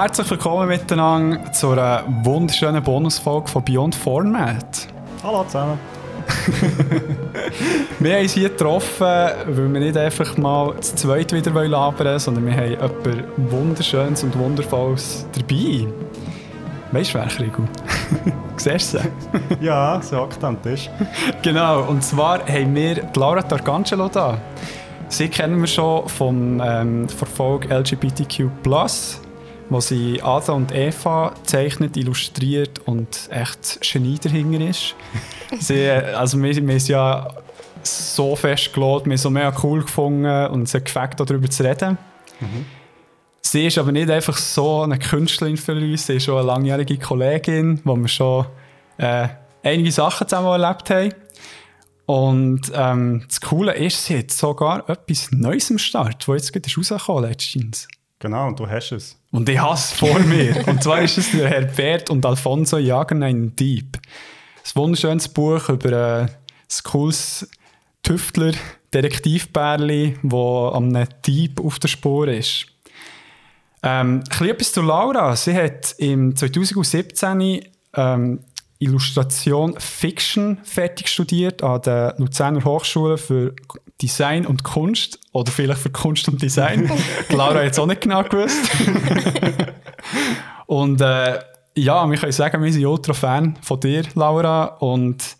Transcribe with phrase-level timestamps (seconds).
[0.00, 4.88] Herzlich willkommen miteinander zu einer wunderschönen Bonusfolge von Beyond Format.
[5.22, 5.78] Hallo zusammen.
[7.98, 12.18] wir haben uns hier getroffen, weil wir nicht einfach mal zu zweit wieder labern wollen,
[12.18, 15.86] sondern wir haben etwas Wunderschönes und Wundervolles dabei.
[16.92, 17.28] Weißt du wer?
[18.56, 19.04] Siehst du sie?
[19.64, 20.90] ja, sie hockt am Tisch.
[21.42, 24.38] Genau, und zwar haben wir Laura Tarcangelo da.
[25.08, 28.44] Sie kennen wir schon vom, ähm, von Folge LGBTQ+,
[29.68, 34.94] wo sie Ada und Eva zeichnet, illustriert und echt Genie dahinter ist.
[35.60, 37.28] sie, also wir, wir sind ja
[37.82, 41.64] so fest geladen, wir haben so mega cool gefunden und es hat gefällt, darüber zu
[41.64, 41.98] reden.
[42.40, 42.66] Mhm.
[43.52, 46.98] Sie ist aber nicht einfach so eine Künstlerin für uns, sie ist schon eine langjährige
[46.98, 48.46] Kollegin, wo wir schon
[48.96, 49.26] äh,
[49.64, 51.12] einige Sachen zusammen erlebt haben.
[52.06, 56.68] Und ähm, das Coole ist, sie hat sogar etwas Neues am Start, das jetzt gerade
[56.76, 57.88] rausgekommen letztens.
[58.20, 59.18] Genau, und du hast es.
[59.32, 60.68] Und ich habe es vor mir.
[60.68, 63.96] Und zwar ist es der Herr Bert und Alfonso jagen einen Dieb.
[63.96, 66.30] Ein wunderschönes Buch über äh, ein
[66.84, 67.50] cooles
[68.04, 68.52] Tüftler,
[68.94, 72.68] Detektivbärli, das einem Dieb auf der Spur ist.
[73.82, 75.34] Ähm, ein etwas zu Laura.
[75.36, 77.62] Sie hat im 2017
[77.94, 78.40] ähm,
[78.78, 83.54] Illustration Fiction fertig studiert an der Luzerner Hochschule für
[84.00, 86.90] Design und Kunst oder vielleicht für Kunst und Design.
[87.28, 88.70] Laura hat es auch nicht genau gewusst.
[90.66, 91.38] und äh,
[91.76, 94.64] ja, wir können sagen, wir sind ultra Fan von dir, Laura.
[94.64, 95.36] Und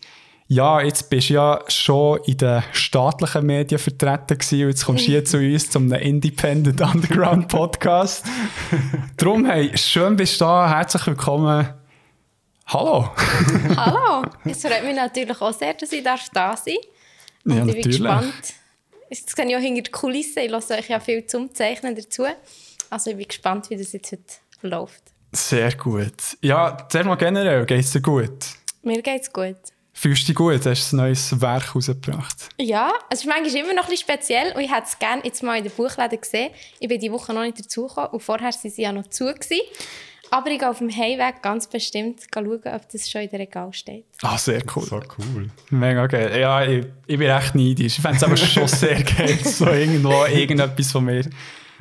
[0.51, 5.07] ja, jetzt bist du ja schon in den staatlichen Medien vertreten gewesen, und jetzt kommst
[5.07, 8.25] du hier zu uns zum Independent Underground Podcast.
[9.15, 11.69] Darum, hey, schön bist du da, herzlich willkommen.
[12.65, 13.11] Hallo!
[13.77, 14.25] Hallo!
[14.43, 16.65] Es freut mich natürlich auch sehr, dass ich da sein darf.
[17.45, 18.53] Und ja, ich bin gespannt.
[19.09, 20.41] Das sehe ich auch hinter der Kulisse.
[20.41, 22.25] Ich lasse euch ja viel zum Zeichnen dazu.
[22.89, 25.03] Also ich bin gespannt, wie das jetzt heute läuft.
[25.31, 26.37] Sehr gut.
[26.41, 28.47] Ja, zuerst mal generell, geht es dir gut?
[28.83, 29.55] Mir geht es gut.
[29.93, 30.65] Fühlst du dich gut?
[30.65, 32.49] Hast du ein neues Werk rausgebracht?
[32.57, 35.43] Ja, es ist manchmal immer noch ein bisschen speziell und ich hätte es gerne jetzt
[35.43, 36.51] mal in der Buchläden gesehen.
[36.79, 39.25] Ich bin diese Woche noch nicht dazugekommen und vorher waren sie ja noch zu.
[39.25, 39.59] Gewesen.
[40.33, 43.73] Aber ich gehe auf dem Heimweg ganz bestimmt schauen, ob das schon in der Regal
[43.73, 44.05] steht.
[44.21, 44.83] Ah, sehr cool.
[44.83, 45.49] So cool.
[45.71, 46.39] Mega geil.
[46.39, 47.97] Ja, ich, ich bin echt neidisch.
[47.97, 51.25] Ich fände es aber schon sehr geil, so irgendwo irgendetwas von mir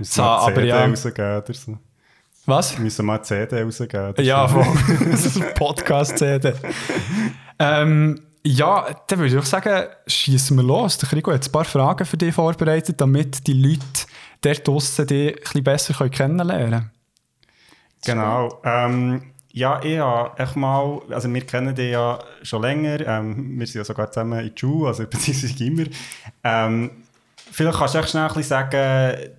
[0.03, 0.53] zu haben.
[0.53, 0.85] Aber ja.
[0.85, 1.79] rausgeben oder so.
[2.47, 2.77] Was?
[2.77, 4.15] Wir müssen mal eine CD rausgeben.
[4.25, 4.67] Ja, voll.
[5.13, 6.53] das ist ein Podcast-CD.
[7.61, 10.99] Ähm, ja, dann würde ich auch sagen, schießen wir los.
[11.03, 14.07] Ich habe jetzt ein paar Fragen für dich vorbereitet, damit die Leute
[14.41, 16.91] dort draussen dich ein bisschen besser kennenlernen können.
[18.05, 18.61] Genau.
[18.65, 23.81] Ähm, ja, ich habe mal, also wir kennen dich ja schon länger, ähm, wir sind
[23.81, 25.85] ja sogar zusammen in der also beziehungsweise immer.
[26.43, 26.91] Ähm,
[27.51, 29.31] vielleicht kannst du echt schnell ein bisschen sagen,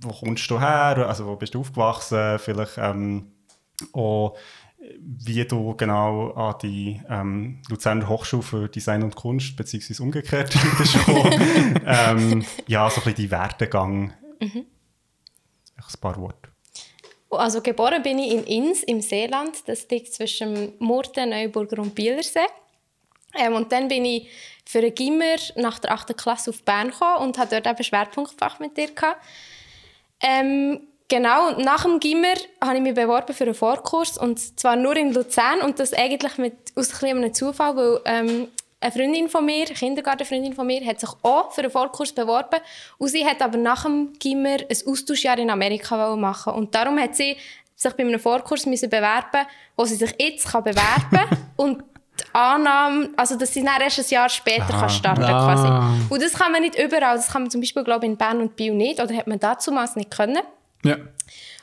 [0.00, 3.26] wo kommst du her, also wo bist du aufgewachsen, vielleicht ähm,
[3.92, 4.36] auch,
[4.98, 10.96] wie du genau an die ähm, Luzerner Hochschule für Design und Kunst, beziehungsweise umgekehrt bist
[11.86, 14.12] ähm, ja, so ein bisschen die Werdegang.
[14.40, 14.66] Mhm.
[15.76, 16.50] Ein paar Worte.
[17.30, 19.56] Also geboren bin ich in Inns im Seeland.
[19.66, 22.40] Das liegt zwischen Murten, Neuburger und Bielersee.
[23.38, 24.28] Ähm, und dann bin ich
[24.64, 26.16] für ein Gimmer nach der 8.
[26.16, 28.88] Klasse auf Bern gekommen und hatte dort eben Schwerpunktfach mit dir.
[30.22, 30.80] Ähm,
[31.10, 35.12] genau, nach dem Gimmer habe ich mich beworben für einen Vorkurs und zwar nur in
[35.12, 38.48] Luzern und das eigentlich mit, aus einem Zufall, weil ähm,
[38.80, 42.60] eine Freundin von mir, eine Kindergartenfreundin von mir, hat sich auch für einen Vorkurs beworben.
[42.96, 47.14] Und sie hat aber nach dem Gimmer ein Austauschjahr in Amerika machen Und darum hat
[47.14, 47.36] sie
[47.76, 51.38] sich bei einem Vorkurs müssen bewerben, wo sie sich jetzt kann bewerben kann.
[51.56, 51.84] und
[52.18, 55.44] die Annahme, also dass sie dann erst ein Jahr später kann starten kann.
[55.44, 55.66] Quasi.
[55.66, 55.92] Ah.
[56.08, 57.16] Und das kann man nicht überall.
[57.16, 59.00] Das kann man zum Beispiel, glaube ich, in Bern und Biel nicht.
[59.00, 60.40] Oder hat man damals nicht können.
[60.84, 60.96] Ja.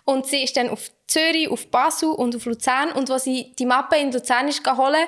[0.06, 2.92] Und sie ist dann auf Zürich, auf Basel und auf Luzern.
[2.92, 5.08] Und als sie die Mappe in Luzern ist holen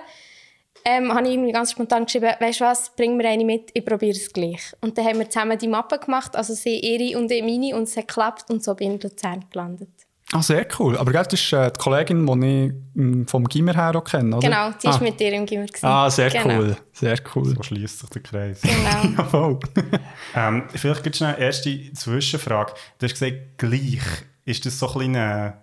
[0.86, 3.84] ähm, habe ich irgendwie ganz spontan geschrieben, weißt du was, bring mir eine mit, ich
[3.84, 4.74] probiere es gleich.
[4.82, 7.84] Und dann haben wir zusammen die Mappe gemacht, also sie ihre und ich meine, und
[7.84, 9.90] es hat geklappt und so bin ich in Luzern gelandet.
[10.32, 10.96] Ah, sehr cool.
[10.96, 14.48] Aber das ist äh, die Kollegin, die ich hm, vom Gimmer her auch kenne, oder?
[14.48, 15.04] Genau, die war ah.
[15.04, 15.66] mit dir im Gimmer.
[15.66, 15.86] Gewesen.
[15.86, 16.60] Ah, sehr genau.
[16.60, 16.78] cool.
[16.94, 17.46] Sehr cool.
[17.56, 18.62] So schließt sich der Kreis.
[18.62, 19.60] Genau.
[20.36, 22.74] ähm, vielleicht gibt es eine erste Zwischenfrage.
[23.00, 24.02] Du hast gesagt, gleich.
[24.46, 25.54] Ist das so ein bisschen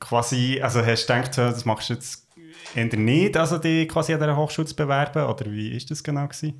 [0.00, 2.26] quasi, also hast du gedacht, das machst du jetzt
[2.74, 5.24] eher nicht, also die quasi an dieser Hochschule zu bewerben?
[5.24, 6.58] Oder wie ist das genau gewesen?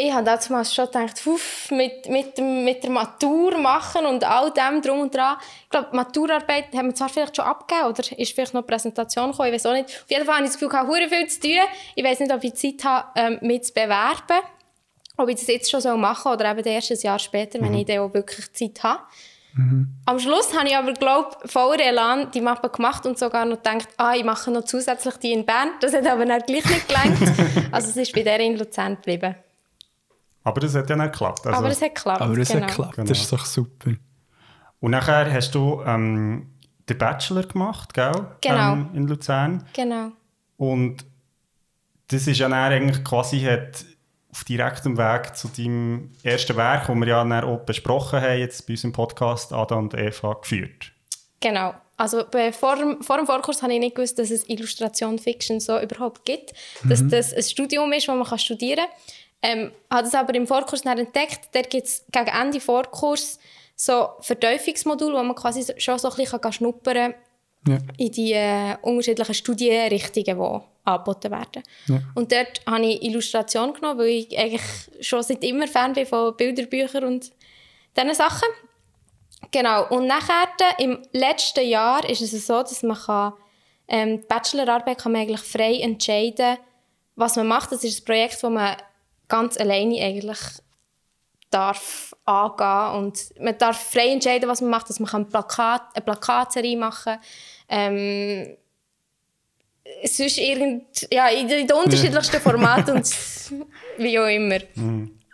[0.00, 4.80] Ich habe damals schon gedacht, uff, mit, mit, mit der Matur machen und all dem
[4.80, 5.36] drum und dran.
[5.64, 8.66] Ich glaube, die Maturarbeit haben wir zwar vielleicht schon abgegeben oder ist vielleicht noch eine
[8.68, 9.86] Präsentation gekommen, ich weiß auch nicht.
[9.86, 11.58] Auf jeden Fall habe ich das Gefühl, ich habe viel zu tun.
[11.96, 14.40] Ich weiß nicht, ob ich Zeit habe, ähm, mich zu bewerben.
[15.16, 17.78] Ob ich das jetzt schon machen soll oder eben erst ein Jahr später, wenn mhm.
[17.78, 19.02] ich dann auch wirklich Zeit habe.
[19.54, 19.96] Mhm.
[20.06, 23.56] Am Schluss habe ich aber, glaube ich, voller Elan die Mappe gemacht und sogar noch
[23.56, 25.70] gedacht, ah, ich mache noch zusätzlich die in Bern.
[25.80, 27.18] Das hat aber dann gleich nicht gelangt.
[27.72, 29.34] also es ist bei der in Luzern geblieben.
[30.48, 31.46] Aber das hat ja nicht geklappt.
[31.46, 32.62] Also, aber es hat geklappt, Aber es genau.
[32.62, 33.08] hat geklappt, genau.
[33.08, 33.90] das ist doch super.
[34.80, 36.54] Und nachher hast du ähm,
[36.88, 38.26] den Bachelor gemacht, gell?
[38.40, 38.72] Genau.
[38.72, 39.64] Ähm, in Luzern.
[39.74, 40.12] Genau.
[40.56, 41.04] Und
[42.08, 43.84] das ist ja dann eigentlich quasi hat
[44.30, 48.66] auf direktem Weg zu deinem ersten Werk, das wir ja dann auch besprochen haben, jetzt
[48.66, 50.92] bei unserem Podcast Ada und Eva geführt.
[51.40, 51.74] Genau.
[51.98, 55.80] Also vor dem, vor dem Vorkurs habe ich nicht gewusst, dass es Illustration Fiction so
[55.80, 56.52] überhaupt gibt.
[56.84, 57.10] Dass mhm.
[57.10, 58.88] das ein Studium ist, das man studieren kann.
[59.40, 61.48] Ähm, habe das aber im Vorkurs entdeckt.
[61.52, 63.38] Da gibt es gegen Ende Vorkurs
[63.76, 67.14] so Vertiefungsmodule, wo man quasi schon so ein bisschen schnuppern kann
[67.66, 67.78] ja.
[67.96, 71.62] in die äh, unterschiedlichen Studienrichtungen, die angeboten werden.
[71.86, 72.00] Ja.
[72.14, 74.62] Und dort habe ich Illustration genommen, weil ich eigentlich
[75.00, 77.30] schon seit immer Fan bin von Bilderbüchern und
[77.96, 78.48] diesen Sachen.
[79.50, 79.88] Genau.
[79.88, 80.48] Und nachher,
[80.78, 83.32] im letzten Jahr, ist es so, dass man kann,
[83.86, 86.58] ähm, die Bachelorarbeit kann man eigentlich frei entscheiden,
[87.16, 87.72] was man macht.
[87.72, 88.76] Das ist ein Projekt, das man
[89.28, 90.38] ganz alleine eigentlich
[91.50, 96.04] darf angehen und man darf frei entscheiden, was man macht, dass man ein Plakat, eine
[96.04, 97.20] Plakatserie machen kann.
[97.68, 98.56] Ähm,
[100.04, 103.06] sonst irgend, ja, in den unterschiedlichsten Formaten und
[103.98, 104.58] wie auch immer.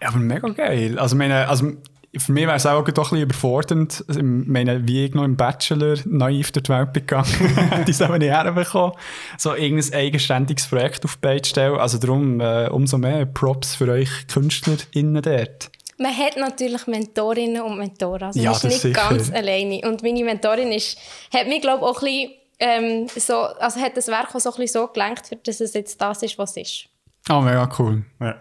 [0.01, 0.99] Ja, aber mega geil.
[0.99, 1.73] Also, meine, also
[2.19, 4.05] für mich wäre es auch doch ein bisschen überfordernd.
[4.09, 7.27] Ich meine, wie ich noch im Bachelor naiv durch die Welt gegangen
[7.87, 8.93] die haben nicht herbekommen.
[9.39, 11.77] So irgendein eigenständiges Projekt auf die Beine stellen.
[11.77, 15.71] Also darum äh, umso mehr Props für euch KünstlerInnen dort.
[15.99, 18.25] Man hat natürlich Mentorinnen und Mentoren.
[18.25, 19.09] Also ja, man ist nicht sicher.
[19.09, 19.81] ganz alleine.
[19.89, 20.99] Und meine Mentorin ist,
[21.33, 24.51] hat mich, glaube ich, auch ein bisschen, ähm, so, also hat das Werk auch so,
[24.51, 26.85] ein bisschen so gelenkt, dass es jetzt das ist, was es ist.
[27.29, 28.05] Ah, oh, mega cool.
[28.21, 28.37] Ja.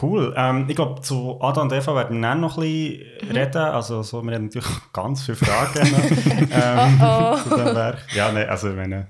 [0.00, 0.34] Cool.
[0.36, 3.36] Ähm, ich glaube, zu Ada und Eva werden wir dann noch ein bisschen mhm.
[3.36, 3.58] reden.
[3.58, 5.86] Also, so, wir haben natürlich ganz viele Fragen
[6.50, 7.36] ähm, oh oh.
[7.36, 7.98] zu dem Werk.
[8.12, 9.06] Ja, nee, also, ich meine,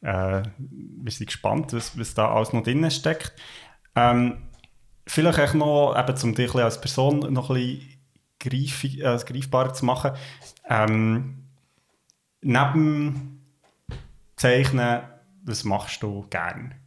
[0.00, 3.34] äh, wir sind gespannt, was, was da alles noch drin steckt.
[3.94, 4.48] Ähm,
[5.06, 7.98] vielleicht auch noch, eben, um dich als Person noch ein bisschen
[8.40, 10.12] greif, äh, greifbarer zu machen.
[10.68, 11.44] Ähm,
[12.40, 13.42] neben
[14.36, 15.02] Zeichnen,
[15.44, 16.81] was machst du gerne?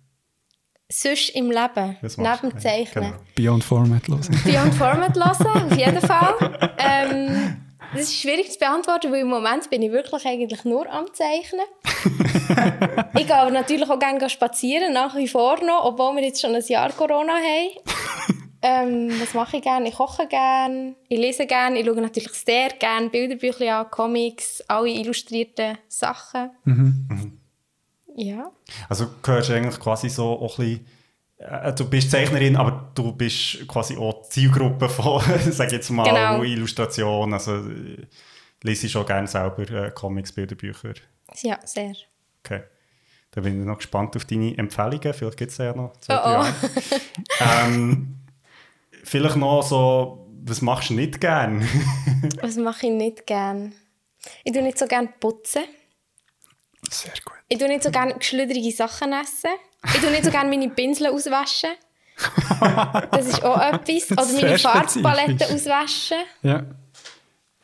[0.89, 3.03] Sonst im Leben, neben dem Zeichnen.
[3.03, 3.15] Genau.
[3.35, 4.41] Beyond Format hören.
[4.43, 6.35] Beyond Format hören, auf jeden Fall.
[6.77, 11.05] Ähm, das ist schwierig zu beantworten, weil im Moment bin ich wirklich eigentlich nur am
[11.13, 11.65] Zeichnen.
[13.17, 16.55] ich gehe aber natürlich auch gerne spazieren, nach wie vor noch, obwohl wir jetzt schon
[16.55, 17.69] ein Jahr Corona haben.
[18.61, 19.89] ähm, was mache ich gerne?
[19.89, 24.89] Ich koche gerne, ich lese gerne, ich schaue natürlich sehr gerne Bilderbücher an, Comics, alle
[24.89, 26.51] illustrierten Sachen.
[26.63, 27.07] Mhm.
[27.09, 27.39] Mhm.
[28.15, 28.51] Ja.
[28.89, 30.88] Also gehörst du eigentlich quasi so auch ein bisschen,
[31.38, 35.21] äh, du bist Zeichnerin, aber du bist quasi auch Zielgruppe von,
[35.51, 36.44] sag jetzt mal, genau.
[36.44, 38.07] Illustration, also äh,
[38.63, 40.94] lese ich schon gerne selber äh, Comics, Bilderbücher?
[41.41, 41.94] Ja, sehr.
[42.44, 42.63] Okay.
[43.31, 46.45] Dann bin ich noch gespannt auf deine Empfehlungen, vielleicht gibt es ja noch zwei, oh,
[46.45, 46.95] oh.
[47.65, 48.15] ähm,
[49.03, 51.68] vielleicht noch so, was machst du nicht gern?
[52.41, 53.73] was mache ich nicht gern?
[54.44, 55.63] Ich tue nicht so gerne putzen.
[56.89, 57.34] Sehr gut.
[57.47, 59.52] Ich tue nicht so gerne geschlüderige Sachen essen.
[59.85, 61.69] Ich tue nicht so gerne meine Pinsel auswaschen.
[63.11, 64.11] Das ist auch etwas.
[64.11, 66.18] Oder meine Farbpalette auswaschen.
[66.42, 66.66] Ja.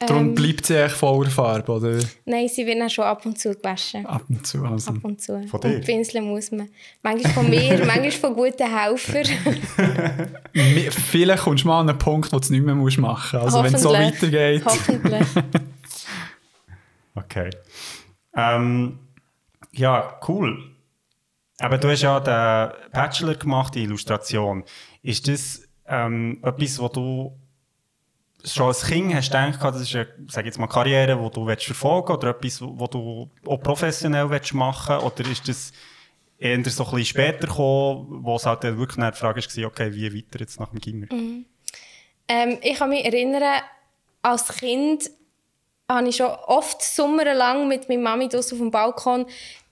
[0.07, 1.99] Darum ähm, bleibt sie eigentlich voller Farbe, oder?
[2.25, 4.05] Nein, sie wird dann schon ab und zu gewaschen.
[4.05, 4.91] Ab und zu, also.
[4.91, 5.43] Ab und zu.
[5.47, 5.75] Von dir?
[5.75, 6.69] Und Pinseln muss man.
[7.03, 9.25] Manchmal von mir, manchmal von guten Helfern.
[10.91, 13.35] Vielleicht kommst du mal an einen Punkt, wo du es nicht mehr machen musst.
[13.35, 14.63] Also wenn es so weitergeht.
[14.65, 15.27] Hoffentlich.
[17.15, 17.49] okay.
[18.35, 18.97] Ähm,
[19.71, 20.75] ja, cool.
[21.59, 24.63] Aber du hast ja den Bachelor gemacht in Illustration.
[25.03, 27.37] Ist das ähm, etwas, wo du
[28.43, 31.65] schon als Kind hast gedacht, das ist eine sag jetzt mal, Karriere, die du willst
[31.65, 35.71] verfolgen oder etwas, wo du auch professionell willst machen Oder ist das
[36.39, 40.15] eher so ein bisschen später gekommen, wo es halt wirklich eine Frage war, okay, wie
[40.15, 41.07] weiter jetzt nach dem Gimmer?
[41.11, 41.45] Mhm.
[42.27, 43.61] Ähm, ich kann mich erinnern,
[44.23, 45.11] als Kind
[45.87, 49.25] habe ich schon oft sommerlang mit meiner Mami draussen auf dem Balkon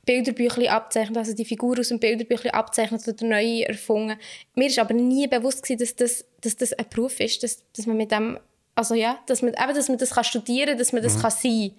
[0.10, 4.18] Bilderbüchlein abzeichnet, also die Figur aus dem Bilderbüchlein abzeichnet oder neu erfunden.
[4.56, 7.86] Mir ist aber nie bewusst gewesen, dass das, dass das ein Beruf ist, dass, dass
[7.86, 8.40] man mit dem,
[8.74, 11.22] also ja, dass man, eben, dass man das kann studieren, dass man das mhm.
[11.22, 11.72] kann sein.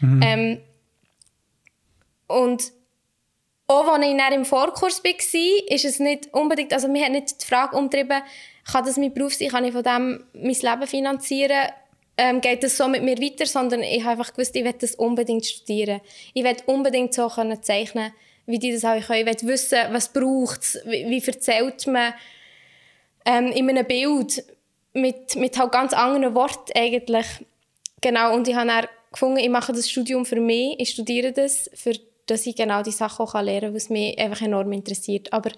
[0.00, 0.20] Mhm.
[0.22, 0.60] Ähm,
[2.26, 2.64] und
[3.66, 7.40] auch als ich dann im Vorkurs war, ist es nicht unbedingt, also mir hat nicht
[7.40, 8.20] die Frage umtrieben,
[8.70, 11.70] kann das mein Beruf sein, kann ich von dem mein Leben finanzieren,
[12.20, 14.94] ähm, geht das so mit mir weiter, sondern ich habe einfach gewusst, ich will das
[14.94, 16.02] unbedingt studieren.
[16.34, 18.12] Ich will unbedingt so können zeichnen,
[18.44, 19.26] wie die das auch können.
[19.26, 22.12] Ich will wissen, was braucht es, wie, wie erzählt man
[23.24, 24.44] ähm, in einem Bild
[24.92, 27.26] mit, mit halt ganz anderen Worten eigentlich.
[28.02, 31.70] Genau, und ich habe dann gefunden, ich mache das Studium für mich, ich studiere das,
[31.72, 31.94] für
[32.26, 35.32] dass ich genau die Sachen auch lernen kann, was mich einfach enorm interessiert.
[35.32, 35.50] Aber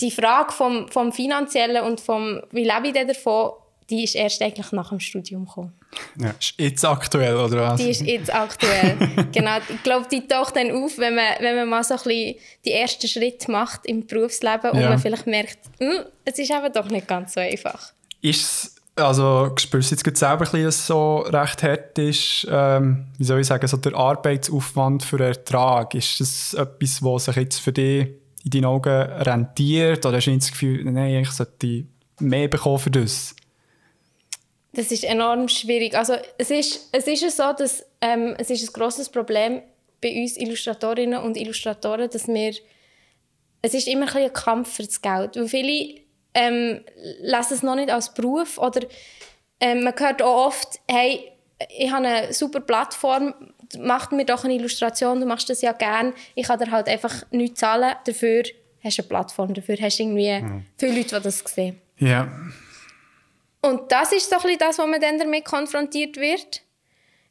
[0.00, 3.52] die Frage vom, vom Finanziellen und vom, wie lebe ich davon,
[3.92, 5.72] die ist erst eigentlich nach dem Studium gekommen.
[6.18, 6.30] Ja.
[6.30, 7.80] Ist jetzt aktuell, oder was?
[7.80, 8.96] Die ist jetzt aktuell.
[9.32, 9.58] genau.
[9.68, 12.72] Ich glaube, die taucht dann auf, wenn man, wenn man mal so ein bisschen die
[12.72, 17.06] ersten Schritte macht im Berufsleben und man vielleicht merkt, hm, es ist eben doch nicht
[17.06, 17.92] ganz so einfach.
[18.22, 23.24] Ist also spürst du jetzt selber bisschen, dass es so recht hart ist, ähm, wie
[23.24, 27.72] soll ich sagen, so der Arbeitsaufwand für Ertrag, ist das etwas, was sich jetzt für
[27.72, 28.08] dich
[28.44, 31.84] in deinen Augen rentiert oder hast du das Gefühl, nein, ich sollte
[32.20, 33.34] mehr bekommen für das?
[34.74, 35.94] Das ist enorm schwierig.
[35.94, 39.62] Also es ist, es ist so, dass ähm, es ist ein grosses Problem
[40.00, 42.54] bei uns Illustratorinnen und Illustratoren, dass wir
[43.62, 45.36] es ist immer ein, ein Kampf für das Geld.
[45.36, 46.00] Weil viele
[46.34, 46.80] ähm,
[47.20, 48.80] lesen es noch nicht als Beruf oder
[49.60, 51.30] ähm, man hört auch oft, hey,
[51.78, 53.34] ich habe eine super Plattform,
[53.78, 57.24] mach mir doch eine Illustration, du machst das ja gern, ich kann dir halt einfach
[57.30, 58.42] nichts zahlen, dafür
[58.82, 60.66] hast du eine Plattform, dafür hast du irgendwie mhm.
[60.76, 61.80] viele Leute, die das sehen.
[61.98, 62.28] Ja.
[63.62, 66.62] Und das ist so ein bisschen das, wo man dann damit konfrontiert wird.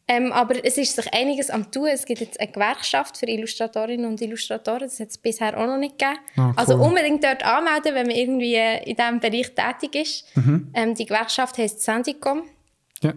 [0.08, 1.88] Ähm, aber es ist sich einiges am tun.
[1.88, 4.82] Es gibt jetzt eine Gewerkschaft für Illustratorinnen und Illustratoren.
[4.82, 6.20] Das hat es bisher auch noch nicht gegeben.
[6.36, 6.54] Ah, cool.
[6.58, 10.38] Also unbedingt dort anmelden, wenn man irgendwie in diesem Bereich tätig ist.
[10.38, 10.72] Mhm.
[10.74, 12.44] Ähm, die Gewerkschaft heisst Sandicom.
[13.02, 13.14] Ja.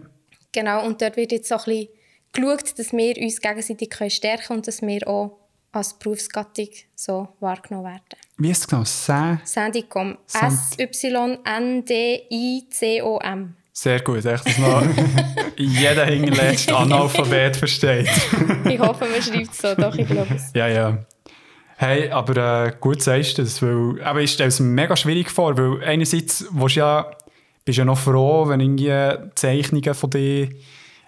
[0.51, 1.89] Genau, und dort wird jetzt so ein bisschen
[2.31, 5.37] geschaut, dass wir uns gegenseitig stärken können und dass wir auch
[5.71, 8.24] als Berufsgattung so wahrgenommen werden.
[8.37, 8.83] Wie ist es genau?
[8.83, 10.17] Sandicom.
[10.27, 11.45] S-Y-N-D-I-C-O-M.
[13.71, 14.83] Sehr gut, echt, dass noch
[15.57, 18.09] jeder hinterletzte Analphabet versteht.
[18.69, 20.51] ich hoffe, man schreibt es so, doch, ich glaube es.
[20.53, 20.97] Ja, ja.
[21.77, 25.29] Hey, aber äh, gut sagst du das, weil aber ich stelle es mir mega schwierig
[25.29, 27.11] vor, weil einerseits ja,
[27.65, 28.93] bist du ja noch froh, wenn irgendwie
[29.35, 30.49] Zeichnungen von dir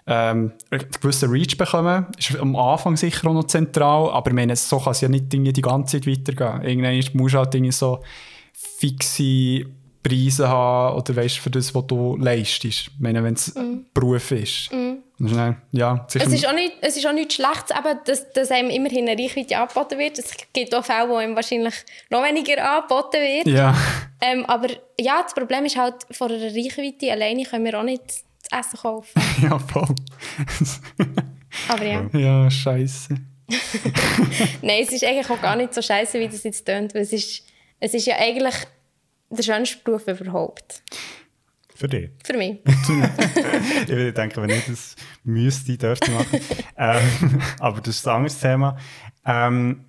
[0.08, 0.52] ähm,
[1.00, 2.06] gewissen Reach bekommen.
[2.18, 5.30] Ist am Anfang sicher auch noch zentral, aber ich meine, so kann es ja nicht
[5.32, 6.62] die ganze Zeit weitergehen.
[6.62, 8.00] Irgendwann musst du halt so
[8.52, 9.66] fixe
[10.02, 12.64] Preise haben oder weißt für das, was du leistest.
[12.64, 13.86] Ich meine, wenn es mm.
[13.92, 14.72] Beruf ist.
[14.72, 14.94] Mm.
[15.72, 19.08] Ja, es, ist auch nicht, es ist auch nichts Schlechtes, aber dass, dass einem immerhin
[19.08, 20.16] eine Reichweite angeboten wird.
[20.16, 21.74] Es gibt auch Fälle, wo einem wahrscheinlich
[22.08, 23.48] noch weniger angeboten wird.
[23.48, 23.74] Ja.
[24.20, 28.22] Ähm, aber ja, das Problem ist halt, vor einer Reichweite alleine können wir auch nicht
[28.50, 29.22] das Essen kaufen.
[29.42, 29.94] ja, voll.
[31.68, 32.06] aber ja.
[32.12, 33.14] Ja, scheiße.
[34.62, 36.94] Nein, es ist eigentlich auch gar nicht so scheiße, wie das jetzt tönt.
[36.94, 37.44] es ist,
[37.80, 38.54] es ist ja eigentlich
[39.30, 40.82] der schönste Beruf überhaupt.
[41.74, 42.10] Für dich?
[42.24, 42.58] Für mich.
[42.66, 46.40] ich würde denken, wenn ich das müsste, dürfte machen.
[46.76, 48.76] ähm, aber das ist ein anderes Thema.
[49.24, 49.84] Ähm,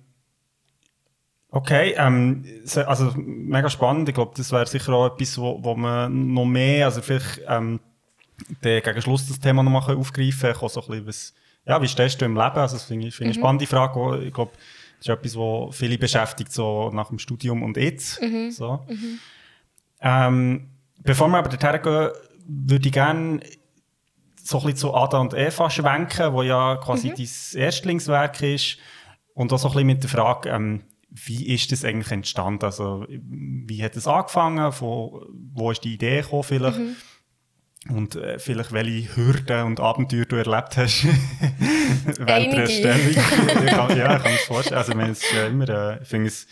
[1.50, 2.44] okay, ähm,
[2.86, 4.08] also mega spannend.
[4.08, 7.40] Ich glaube, das wäre sicher auch etwas, wo, wo man noch mehr, also vielleicht
[8.62, 10.68] ähm, gegen Schluss das Thema noch mal aufgreifen kann.
[10.68, 11.34] So ein bisschen, was,
[11.66, 12.56] ja, wie stehst du im Leben?
[12.56, 13.44] Also das finde ich, find ich mhm.
[13.44, 14.24] eine spannende Frage.
[14.24, 14.52] Ich glaube,
[14.98, 18.20] das ist etwas, was viele beschäftigt, so nach dem Studium und jetzt.
[18.20, 18.50] Mhm.
[18.50, 18.84] So.
[18.88, 19.18] Mhm.
[20.00, 20.68] Ähm,
[20.98, 22.10] bevor wir aber dorthin gehen,
[22.46, 23.40] würde ich gerne
[24.42, 27.14] so ein bisschen zu Ada und Eva schwenken, wo ja quasi mhm.
[27.16, 28.78] dein Erstlingswerk ist.
[29.34, 32.64] Und auch so ein bisschen mit der Frage, ähm, wie ist das eigentlich entstanden?
[32.64, 34.72] Also, wie hat es angefangen?
[34.78, 36.78] Wo, wo ist die Idee gekommen vielleicht?
[36.78, 36.96] Mhm.
[37.88, 41.04] Und äh, vielleicht welche Hürden und Abenteuer du erlebt hast
[42.04, 43.14] während der Erstellung.
[43.14, 44.76] ja, ich kann mir vorstellen.
[44.76, 46.46] Also, ich es ist ja immer, äh, ich finde es,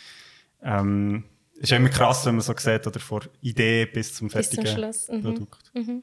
[0.62, 1.24] ähm,
[1.56, 5.16] ist immer krass, wenn man so sieht, oder von Idee bis zum fertigen bis zum
[5.16, 5.22] mhm.
[5.22, 5.70] Produkt.
[5.74, 6.02] Mhm.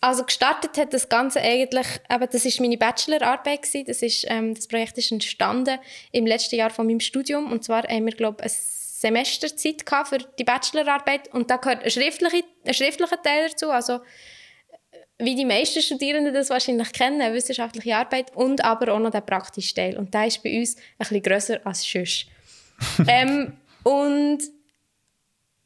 [0.00, 3.84] Also gestartet hat das Ganze eigentlich, eben, das ist meine Bachelorarbeit gewesen.
[3.86, 5.78] Das, ist, ähm, das Projekt ist entstanden
[6.12, 7.52] im letzten Jahr von meinem Studium.
[7.52, 8.52] Und zwar haben wir, glaube ich,
[9.00, 14.00] Semesterzeit für die Bachelorarbeit und da gehört ein schriftlicher, ein schriftlicher Teil dazu, also
[15.18, 19.22] wie die meisten Studierenden das wahrscheinlich kennen, eine wissenschaftliche Arbeit und aber auch noch der
[19.22, 22.26] praktische Teil und der ist bei uns ein bisschen grösser als sonst.
[23.08, 24.40] ähm, und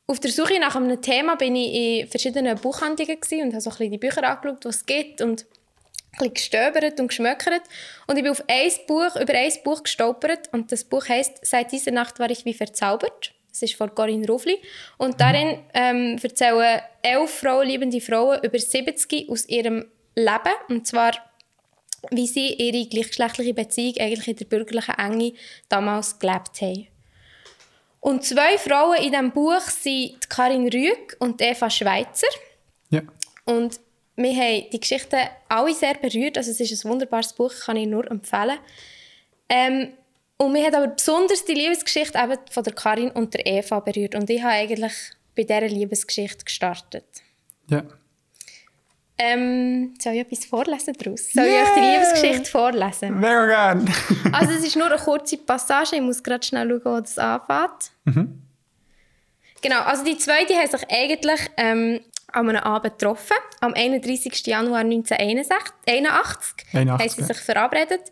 [0.07, 3.77] auf der Suche nach einem Thema bin ich in verschiedenen Buchhandlungen und habe so ein
[3.77, 5.45] bisschen die Bücher angeschaut, die es gibt und
[6.17, 7.63] bisschen gestöbert und geschmöckert.
[8.07, 10.53] Und ich bin auf ein Buch, über ein Buch gestolpert.
[10.53, 13.33] Und das Buch heißt «Seit dieser Nacht war ich wie verzaubert».
[13.51, 14.59] Das ist von Corinne Rufli.
[14.99, 20.55] Und darin ähm, erzählen elf Frauen, liebende Frauen, über 70 aus ihrem Leben.
[20.69, 21.13] Und zwar
[22.11, 25.33] wie sie ihre gleichgeschlechtliche Beziehung eigentlich in der bürgerlichen Enge
[25.69, 26.87] damals gelebt haben.
[28.01, 32.27] Und zwei Frauen in diesem Buch sind Karin Rüegg und Eva Schweitzer.
[32.91, 33.01] Ja.
[33.45, 33.81] Und
[34.17, 35.19] wir haben die Geschichten
[35.49, 36.39] alle sehr berührt.
[36.39, 38.59] Also es ist ein wunderbares Buch, kann ich nur empfehlen.
[39.49, 39.93] Ähm,
[40.37, 44.15] und mir hat aber besonders die Liebesgeschichte eben von der Karin und der Eva berührt.
[44.15, 44.93] Und ich habe eigentlich
[45.35, 47.05] bei dieser Liebesgeschichte gestartet.
[47.69, 47.85] Ja.
[49.17, 51.33] Ähm, soll ich etwas vorlesen daraus?
[51.33, 51.63] Soll yeah.
[51.63, 53.21] ich euch die Liebesgeschichte vorlesen?
[53.21, 53.95] Mega gern.
[54.33, 55.97] also es ist nur eine kurze Passage.
[55.97, 57.93] Ich muss gerade schnell schauen, wo das anfängt.
[58.05, 58.43] Mhm.
[59.63, 62.01] Genau, also die zwei die haben sich eigentlich ähm,
[62.35, 63.37] an einem Abend getroffen.
[63.61, 64.47] Am 31.
[64.47, 68.03] Januar 1981 81, 81 haben sie sich verabredet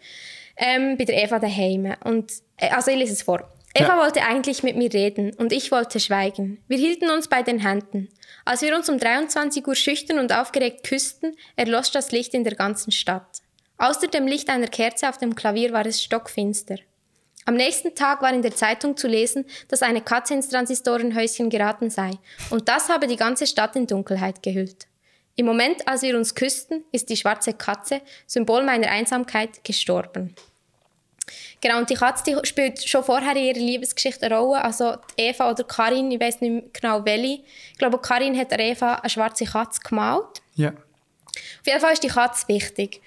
[0.57, 1.95] ähm, bei der Eva daheim.
[2.05, 3.53] Und, äh, also ich lese es vor.
[3.75, 3.99] Eva ja.
[3.99, 6.63] wollte eigentlich mit mir reden und ich wollte schweigen.
[6.69, 8.09] Wir hielten uns bei den Händen.
[8.45, 12.55] Als wir uns um 23 Uhr schüchtern und aufgeregt küssten, erlosch das Licht in der
[12.55, 13.41] ganzen Stadt.
[13.79, 16.77] Außer dem Licht einer Kerze auf dem Klavier war es stockfinster.
[17.45, 21.91] Am nächsten Tag war in der Zeitung zu lesen, dass eine Katze ins Transistorenhäuschen geraten
[21.91, 22.11] sei,
[22.51, 24.87] und das habe die ganze Stadt in Dunkelheit gehüllt.
[25.35, 30.35] Im Moment, als wir uns küssten, ist die schwarze Katze, Symbol meiner Einsamkeit, gestorben.
[31.61, 34.63] Genau, und die Katze die spielt schon vorher in ihrer Liebesgeschichte eine Rolle.
[34.63, 37.43] Also Eva oder Karin, ich weiß nicht genau welche.
[37.73, 40.43] Ich glaube, Karin hat Eva eine schwarze Katze gemalt.
[40.55, 40.71] Ja.
[40.71, 43.01] Auf jeden Fall ist die Katze wichtig.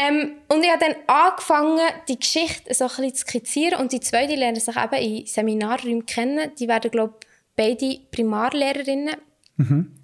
[0.00, 3.80] Ähm, und ich habe dann angefangen, die Geschichte so ein bisschen zu skizzieren.
[3.80, 6.52] Und die zwei die lernen sich eben in Seminarräumen kennen.
[6.58, 7.26] Die werden, glaube ich,
[7.56, 9.16] beide Primarlehrerinnen.
[9.56, 9.96] Mhm.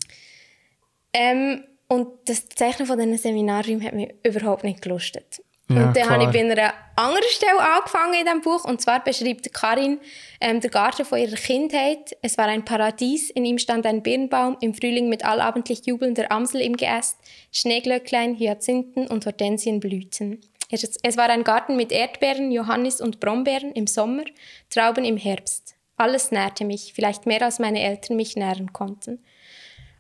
[1.13, 5.43] Ähm, und das Zeichnen von diesen Seminarräumen hat mich überhaupt nicht gelustet.
[5.69, 8.65] Ja, und dann habe ich bei einer anderen Stelle angefangen in diesem Buch.
[8.65, 9.99] Und zwar beschreibt Karin
[10.41, 12.17] ähm, den Garten von ihrer Kindheit.
[12.23, 16.61] Es war ein Paradies, in ihm stand ein Birnbaum, im Frühling mit allabendlich jubelnder Amsel
[16.61, 17.19] im Geäst,
[17.53, 20.41] Schneeglöcklein, Hyazinthen und Hortensienblüten.
[20.71, 24.25] Es, es war ein Garten mit Erdbeeren, Johannis und Brombeeren im Sommer,
[24.71, 25.75] Trauben im Herbst.
[25.97, 29.25] Alles nährte mich, vielleicht mehr als meine Eltern mich nähren konnten.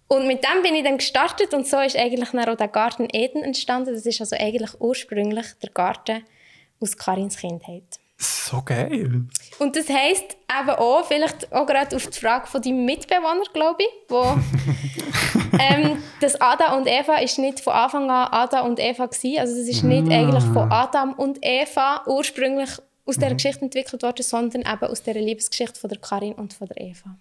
[0.08, 3.08] Und mit dem bin ich dann gestartet und so ist eigentlich dann auch der Garten
[3.12, 3.92] Eden entstanden.
[3.94, 6.24] Das ist also eigentlich ursprünglich der Garten
[6.80, 7.98] aus Karins Kindheit.
[8.18, 9.24] So geil.
[9.58, 13.82] Und das heisst eben auch, vielleicht auch gerade auf die Frage von deinem Mitbewohner, glaube
[13.82, 14.22] ich, wo
[15.58, 19.38] ähm, das Adam und Eva ist nicht von Anfang an Adam und Eva gewesen.
[19.38, 20.14] Also das ist nicht ah.
[20.14, 22.70] eigentlich von Adam und Eva ursprünglich
[23.04, 23.36] aus dieser mhm.
[23.36, 27.16] Geschichte entwickelt worden, sondern eben aus dieser Liebesgeschichte von der Karin und von der Eva.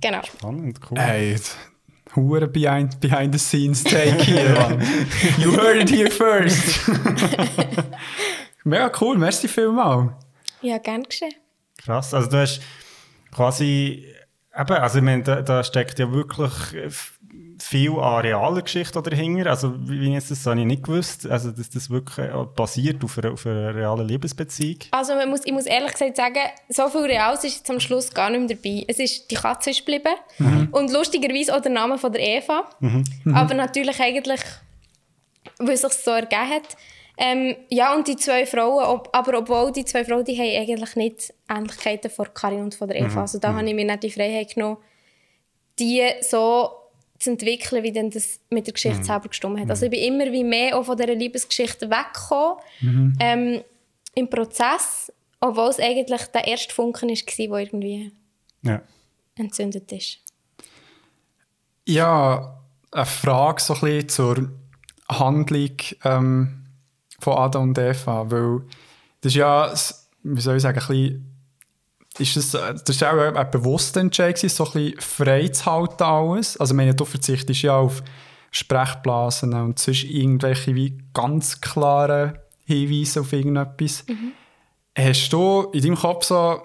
[0.00, 0.22] Genau.
[0.22, 0.98] Spannend, cool.
[0.98, 1.36] Hey,
[2.14, 4.78] Hure behind, behind the scenes take hier,
[5.38, 6.88] You heard it here first.
[8.64, 10.12] Mega cool, merci vielmals.
[10.62, 11.34] Ja, gern geschehen.
[11.78, 12.60] Krass, also du hast
[13.30, 14.06] quasi,
[14.58, 16.52] eben, also ich meine, da, da steckt ja wirklich
[17.58, 19.50] viel an realer Geschichte dahinter.
[19.50, 21.26] Also, wie jetzt das habe ich nicht gewusst.
[21.26, 24.78] Also, dass das wirklich basiert auf einer, auf einer realen Liebesbeziehung.
[24.90, 28.12] Also, man muss, ich muss ehrlich gesagt sagen, so viel Reales ist jetzt am Schluss
[28.12, 28.84] gar nicht mehr dabei.
[28.88, 30.14] Es ist, die Katze ist geblieben.
[30.38, 30.68] Mhm.
[30.72, 32.68] Und lustigerweise auch der Name von der Eva.
[32.80, 33.04] Mhm.
[33.24, 33.34] Mhm.
[33.34, 34.40] Aber natürlich eigentlich,
[35.58, 36.76] weil es sich so ergeben hat.
[37.18, 40.96] Ähm, ja, und die zwei Frauen, ob, aber obwohl die zwei Frauen, die haben eigentlich
[40.96, 43.08] nicht Ähnlichkeiten von Karin und von der Eva.
[43.08, 43.18] Mhm.
[43.18, 43.56] Also da mhm.
[43.56, 44.76] habe ich mir nicht die Freiheit genommen,
[45.78, 46.70] die so
[47.18, 49.04] zu entwickeln, wie denn das mit der Geschichte mhm.
[49.04, 49.70] selber gestimmt hat.
[49.70, 53.16] Also ich bin immer wie mehr auch von dieser Liebesgeschichte weggekommen mhm.
[53.20, 53.64] ähm,
[54.14, 58.12] im Prozess, obwohl es eigentlich der erste Funken war, der irgendwie
[58.62, 58.82] ja.
[59.36, 60.18] entzündet ist.
[61.86, 64.50] Ja, eine Frage so ein bisschen zur
[65.08, 66.66] Handlung ähm,
[67.20, 68.62] von Adam und Eva, weil
[69.20, 69.72] das ist ja,
[70.22, 71.35] wie soll ich sagen, ein bisschen
[72.18, 76.02] ist das, äh, das ist auch ein, bewusster Entscheid, so ein bisschen frei zu halten
[76.02, 76.56] alles.
[76.56, 78.02] Also ich meine, du verzichtest ja auf
[78.50, 84.04] Sprechblasen und sonst irgendwelche wie ganz klare Hinweise auf irgendetwas.
[84.08, 84.32] Mhm.
[84.96, 86.60] Hast du in deinem Kopf so eine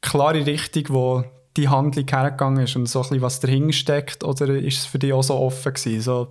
[0.00, 1.24] klare Richtung, wo
[1.56, 4.24] die Handlung hergegangen ist und so ein bisschen, was dahinter steckt?
[4.24, 6.00] Oder ist es für dich auch so offen gewesen?
[6.00, 6.28] So,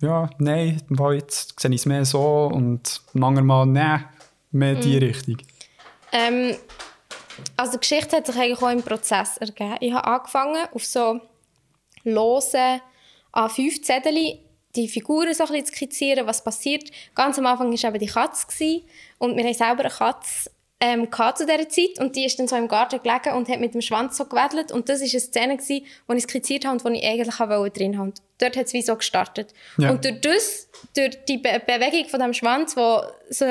[0.00, 4.04] ja, nein, jetzt sehe ich es mehr so und manchmal, nein,
[4.50, 4.80] mehr mhm.
[4.80, 5.38] die Richtung.
[6.12, 6.56] Ähm,
[7.62, 9.76] also die Geschichte hat sich eigentlich auch im Prozess ergeben.
[9.80, 11.20] Ich habe angefangen auf so
[12.04, 12.80] lose
[13.32, 14.38] A5-Zettel
[14.74, 16.90] die Figuren so ein bisschen zu skizzieren, was passiert.
[17.14, 18.82] Ganz am Anfang war eben die Katze gewesen,
[19.18, 22.56] und wir haben selber eine Katze ähm, zu dieser Zeit und die ist dann so
[22.56, 25.56] im Garten gelegen und hat mit dem Schwanz so gewedelt und das war eine Szene,
[25.56, 28.12] gewesen, die ich skizziert habe und die ich eigentlich auch drin habe.
[28.38, 29.54] dort hat es wie so gestartet.
[29.78, 29.90] Ja.
[29.90, 33.44] Und durch das, durch die Be Bewegung von dem Schwanz, der so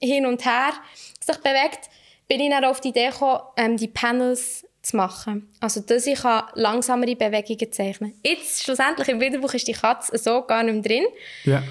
[0.00, 0.74] hin und her
[1.20, 1.88] sich bewegt,
[2.28, 5.50] bin ich dann auf die Idee gekommen, ähm, die Panels zu machen.
[5.60, 6.22] Also, dass ich
[6.54, 8.20] langsamere Bewegungen zeichnen kann.
[8.24, 11.06] Jetzt, schlussendlich, im Bilderbuch ist die Katze so gar nicht mehr drin.
[11.44, 11.62] Ja.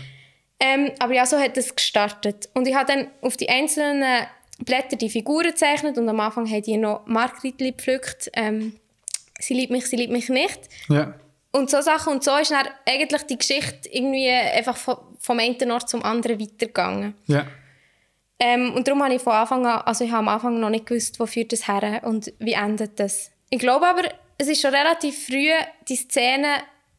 [0.59, 2.49] Ähm, aber ja, so hat es gestartet.
[2.53, 4.25] Und ich habe dann auf die einzelnen
[4.59, 8.29] Blätter die Figuren gezeichnet und am Anfang haben die noch Margritli gepflückt.
[8.33, 8.79] Ähm,
[9.39, 10.59] sie liebt mich, sie liebt mich nicht.
[10.87, 11.13] Ja.
[11.51, 12.13] Und so Sachen.
[12.13, 16.39] Und so ist dann eigentlich die Geschichte irgendwie einfach vom, vom einen Ort zum anderen
[16.39, 17.15] weitergegangen.
[17.27, 17.45] Ja.
[18.39, 20.85] Ähm, und darum habe ich von Anfang an, also ich habe am Anfang noch nicht
[20.85, 23.31] gewusst, wo führt das her und wie endet das.
[23.49, 24.03] Ich glaube aber,
[24.37, 25.49] es ist schon relativ früh
[25.87, 26.47] die Szene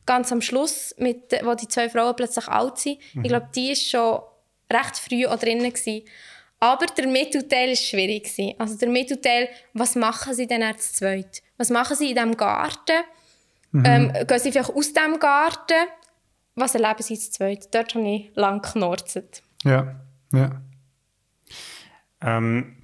[0.07, 2.99] ganz am Schluss, mit, wo die zwei Frauen plötzlich alt sind.
[3.14, 4.20] Ich glaube, die ist schon
[4.72, 6.07] recht früh auch drinnen gewesen.
[6.59, 8.25] Aber der Mittelteil war schwierig.
[8.25, 8.55] Gewesen.
[8.59, 11.42] Also der Mittelteil, was machen sie denn als zweit?
[11.59, 13.03] Was machen sie in diesem Garten?
[13.85, 15.87] Ähm, gehen sie vielleicht aus diesem Garten?
[16.55, 17.75] Was erleben sie als zweit?
[17.75, 19.42] Dort habe ich lang geknorzet.
[19.64, 19.96] Ja.
[20.33, 20.62] Ja.
[22.27, 22.77] Ähm,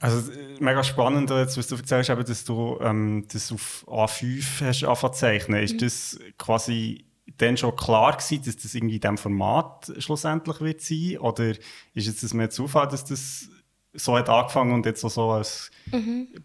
[0.00, 4.84] also mega spannend, jetzt, was du erzählst, eben, dass du ähm, das auf A5 hast
[4.84, 5.62] angefangen zu zeichnen.
[5.62, 7.04] Ist das quasi
[7.38, 11.18] dann schon klar gewesen, dass das irgendwie in diesem Format schlussendlich wird sein?
[11.18, 11.50] Oder
[11.94, 13.48] ist jetzt das mehr Zufall, dass das
[13.94, 15.70] so hat angefangen und jetzt so als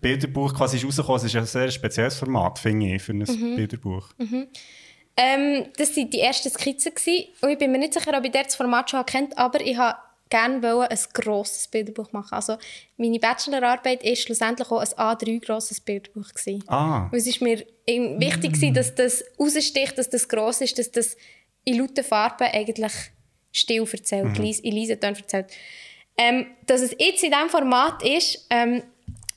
[0.02, 1.18] Bilderbuch quasi ist rausgekommen?
[1.18, 3.26] Es ist ja ein sehr spezielles Format, finde ich, für ein
[3.56, 4.10] Bilderbuch.
[5.20, 6.94] Ähm, das waren die ersten Skizzen.
[6.94, 7.26] Gewesen.
[7.42, 9.98] Und ich bin mir nicht sicher, ob ich das Format schon kennt, aber ich wollte
[10.30, 12.34] gerne ein grosses Bilderbuch machen.
[12.34, 12.58] Also
[12.98, 16.30] meine Bachelorarbeit war schlussendlich auch ein A3 grosses Bilderbuch.
[16.30, 16.64] Gewesen.
[16.68, 20.92] Ah, Und es ist mir wichtig, gewesen, dass das raussticht, dass das gross ist, dass
[20.92, 21.16] das
[21.64, 22.94] in lauten Farben eigentlich
[23.52, 25.48] still erzählt, leise, in leisen Tönen erzählt.
[26.18, 28.84] Ähm, dass es jetzt in diesem Format ist, ähm,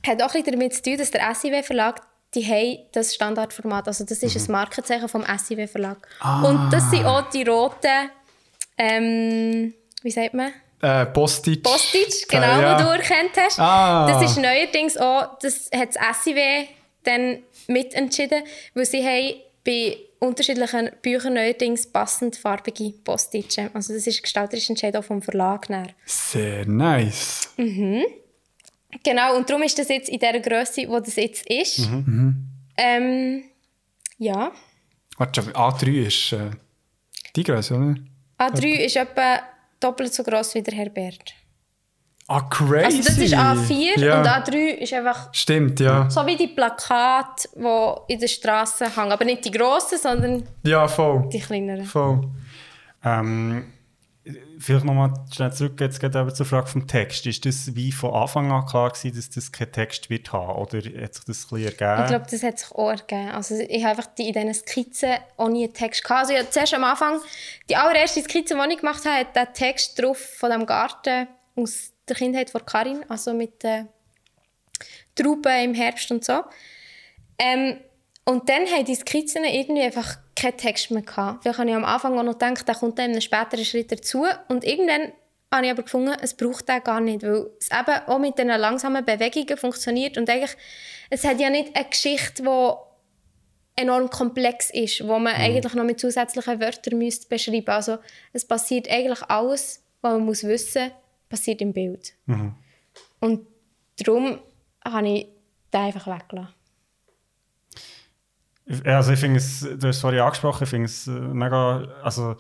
[0.07, 2.01] hat auch ein bisschen damit zu tun, dass der SIW-Verlag
[2.35, 3.89] die haben das Standardformat.
[3.89, 5.99] Also das ist ein Markenzeichen vom SIW-Verlag.
[6.45, 8.11] Und das sind auch die roten,
[8.79, 10.53] ähm, wie sagt man?
[10.83, 11.59] Äh, Postage.
[11.61, 12.77] Postage, genau, Äh, ja.
[12.79, 13.59] die du erkannt hast.
[13.59, 14.07] Ah.
[14.11, 16.67] Das ist neuerdings auch, das hat das SIW
[17.05, 18.43] dann mitentschieden,
[18.75, 23.71] weil sie haben bei unterschiedlichen Büchern neuerdings passend farbige Postage.
[23.75, 25.67] Also das ist gestalterisch Entscheid auch vom Verlag.
[25.69, 25.93] Dann.
[26.05, 27.53] Sehr nice.
[27.57, 31.89] Genau, und darum ist das jetzt in der Größe, wo das jetzt ist.
[32.77, 33.45] Ähm,
[34.19, 34.53] ja.
[35.17, 36.51] Warte, schon, A3 ist äh,
[37.37, 37.95] die Größe, oder?
[38.39, 39.41] A3 ist etwa
[39.81, 41.33] doppelt so gross wie der Herbert.
[42.29, 42.85] Ah, crazy.
[42.85, 44.21] Also das ist A4 ja.
[44.21, 46.09] und A3 ist einfach Stimmt, ja.
[46.09, 49.11] so wie die Plakate, die in den Straßen hängen.
[49.11, 51.29] Aber nicht die grossen, sondern Ja, voll.
[51.33, 51.85] die kleineren.
[51.85, 52.29] Voll.
[53.05, 53.73] ähm,
[54.59, 57.27] vielleicht nochmal schnell zurück jetzt eben zur Frage vom Text.
[57.27, 60.59] Ist das wie von Anfang an klar gewesen, dass das kein Text wird haben?
[60.59, 62.03] Oder hat sich das ein ergeben?
[62.03, 63.31] Ich glaube, das hat sich auch ergeben.
[63.31, 65.15] Also ich habe einfach die, in diesen Skizzen
[65.49, 66.21] nie einen Text gehabt.
[66.21, 67.21] Also ich habe zuerst am Anfang,
[67.69, 71.93] die allererste Skizze, die ich gemacht habe, hat der Text drauf von dem Garten aus
[72.09, 73.89] der Kindheit von Karin, also mit den
[75.15, 76.43] Trauben im Herbst und so.
[77.39, 77.79] Ähm,
[78.25, 81.43] und dann haben die Skizzen irgendwie einfach keinen Text mehr gehabt.
[81.43, 83.93] Vielleicht habe ich am Anfang auch noch gedacht, der kommt dann in einem späteren Schritt
[83.93, 84.25] dazu.
[84.49, 85.13] Und irgendwann
[85.53, 88.51] habe ich aber gefunden, es braucht den gar nicht, weil es eben auch mit diesen
[88.51, 90.57] langsamen Bewegungen funktioniert und eigentlich,
[91.11, 92.73] es hat ja nicht eine Geschichte, die
[93.81, 97.99] enorm komplex ist, wo man eigentlich noch mit zusätzlichen Wörtern müsste beschreiben Also
[98.33, 100.91] es passiert eigentlich alles, was man muss wissen
[101.29, 102.15] passiert im Bild.
[103.21, 103.47] Und
[103.97, 104.41] darum
[104.85, 105.27] habe ich
[105.73, 106.55] den einfach weggelassen.
[108.85, 111.89] Ja, Also ich finde es, du hast es vorhin angesprochen, ich finde es äh, mega,
[112.03, 112.37] also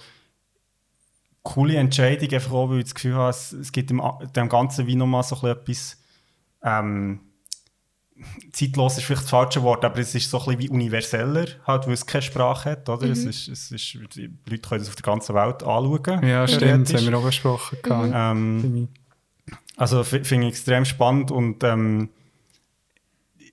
[1.42, 4.02] coole Entscheidung, einfach auch, weil ich das Gefühl habe, es, es gibt dem,
[4.34, 5.98] dem Ganzen wie nochmal so ein bisschen etwas,
[6.62, 7.20] ähm,
[8.52, 11.86] zeitlos ist vielleicht das falsche Wort, aber es ist so ein bisschen wie universeller, halt,
[11.86, 13.08] weil es keine Sprache hat, oder?
[13.08, 16.26] Es ist, es ist, die Leute können es auf der ganzen Welt anschauen.
[16.26, 16.92] Ja, stimmt.
[16.92, 17.78] Das haben wir auch besprochen.
[17.82, 18.12] gehabt.
[18.14, 18.88] Ähm,
[19.76, 22.10] also finde ich extrem spannend und ähm,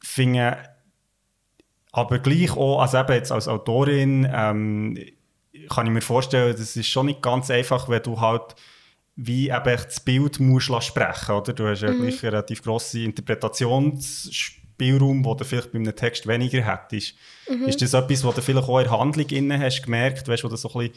[0.01, 0.57] finde
[1.91, 4.97] aber gleich auch, also eben jetzt als Autorin, ähm,
[5.69, 8.55] kann ich mir vorstellen, das ist schon nicht ganz einfach, wenn du halt
[9.17, 11.51] wie eben das Bild musst sprechen, oder?
[11.51, 16.61] Du hast ja gleich einen relativ grossen Interpretationsspielraum, den du vielleicht bei einem Text weniger
[16.61, 17.15] hättest.
[17.65, 20.47] Ist das etwas, was du vielleicht auch in der Handlung innen hast gemerkt, weißt du,
[20.47, 20.93] wo du so ein bisschen,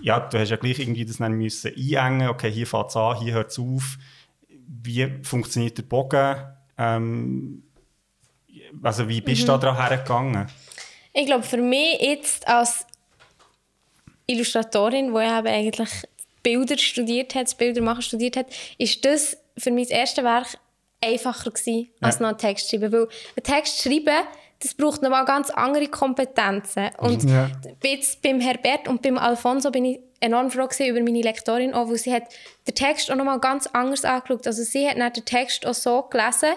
[0.00, 3.18] ja, du hast ja gleich irgendwie das dann müssen einengen, okay, hier fängt es an,
[3.18, 3.98] hier hört es auf.
[4.48, 6.36] Wie funktioniert der Bogen?
[6.78, 7.64] Ähm,
[8.82, 10.48] also wie bist du da dran hergegangen?
[11.12, 12.86] Ich glaube, für mich jetzt als
[14.26, 15.90] Illustratorin, die eben eigentlich
[16.42, 18.46] Bilder studiert hat, das Bildermachen studiert hat,
[18.78, 20.58] ist das für mich das erste Werk
[21.00, 22.22] einfacher gewesen, als Ja.
[22.22, 22.92] noch einen Text zu schreiben.
[22.92, 23.00] Weil
[23.36, 24.26] einen Text schreiben,
[24.60, 26.90] das braucht nochmal ganz andere Kompetenzen.
[26.98, 27.50] Und Ja.
[27.82, 31.96] jetzt beim Herbert und beim Alfonso bin ich enorm froh über meine Lektorin, auch, weil
[31.98, 32.24] sie hat
[32.66, 34.46] den Text auch nochmal ganz anders angeschaut.
[34.46, 36.54] Also sie hat dann den Text auch so gelesen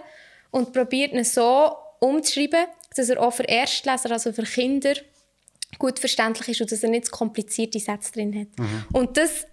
[0.51, 4.93] und probiert ihn so umzuschreiben, dass er auch für Erstleser, also für Kinder,
[5.77, 8.67] gut verständlich ist und dass er nicht zu komplizierte Sätze drin hat.
[8.93, 9.45] Und das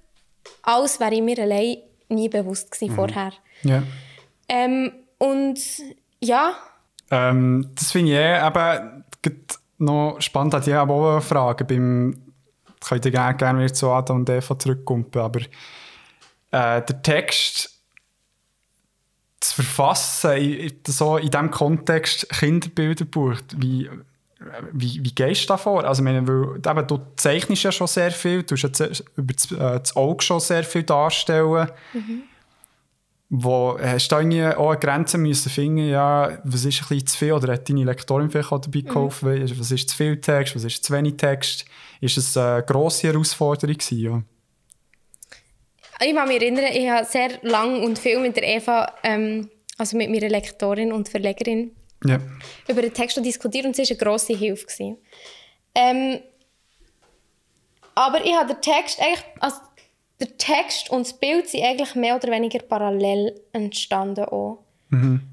[0.63, 1.79] alles wäre mir allein
[2.09, 2.97] nie bewusst gewesen Mhm.
[2.97, 3.33] vorher.
[3.63, 3.83] Ja.
[4.49, 5.59] Ähm, und
[6.21, 6.57] ja,
[7.11, 10.55] Ähm, das finde ich eh eben grad noch spannend.
[10.55, 11.65] Hat ich aber auch eine Frage.
[11.65, 12.21] Beim,
[12.81, 17.76] könnt ihr gerne, gerne wieder zu Adam und Eva zurückkommen, aber äh, der Text
[19.49, 23.89] zu verfassen, in, so in diesem Kontext Kinderbilderbuch, wie,
[24.73, 25.85] wie, wie gehst du da vor?
[25.85, 29.53] Also, meine, weil, eben, du zeichnest ja schon sehr viel, du musst ja über das,
[29.53, 31.69] äh, das Auge schon sehr viel darstellen.
[33.29, 37.19] Wo, hast du irgendwie auch eine Grenze müssen finden, ja, was ist ein bisschen zu
[37.19, 40.63] viel, oder hat deine Lektorin vielleicht auch dabei geholfen, was ist zu viel Text, was
[40.63, 41.65] ist zu wenig Text?
[42.01, 44.23] Ist es eine grosse Herausforderung gewesen, ja?
[46.01, 49.97] Ich kann mich erinnern, ich habe sehr lang und viel mit der Eva, ähm, also
[49.97, 52.19] mit meiner Lektorin und Verlegerin, Ja.
[52.69, 54.67] über den Text diskutiert und sie war eine grosse Hilfe.
[54.67, 54.99] gewesen.
[55.75, 56.21] Ähm,
[57.95, 59.57] aber ich habe den Text eigentlich, also
[60.21, 64.63] der Text und das Bild sind eigentlich mehr oder weniger parallel entstanden auch.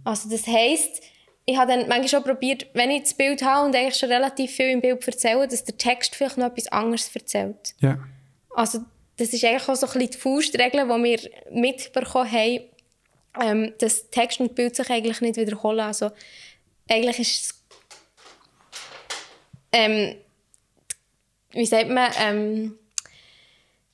[0.04, 1.02] Also das heisst,
[1.46, 4.52] ich habe dann manchmal schon probiert, wenn ich das Bild habe und eigentlich schon relativ
[4.52, 7.76] viel im Bild erzähle, dass der Text vielleicht noch etwas anderes erzählt.
[7.80, 8.00] Ja.
[8.56, 8.80] Also
[9.18, 12.60] das ist eigentlich auch so ein bisschen die Faustregel, die wir mitbekommen haben,
[13.42, 15.82] ähm, dass Text und Bild sich eigentlich nicht wiederholen.
[15.82, 16.12] Also
[16.90, 17.64] eigentlich ist es
[19.74, 20.16] ähm,
[21.52, 22.76] wie sagt man, ähm,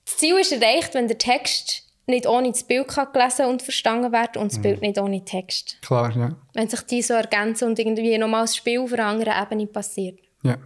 [0.06, 4.12] das Ziel ist erreicht, wenn der Text nicht ohne das Bild kann gelesen und verstanden
[4.12, 5.78] werden und das Bild nicht ohne Text.
[5.82, 6.36] Klar, ja.
[6.54, 10.20] Wenn sich die so ergänzen und irgendwie nochmal das Spiel auf einer anderen Ebene passiert.
[10.42, 10.58] Ja.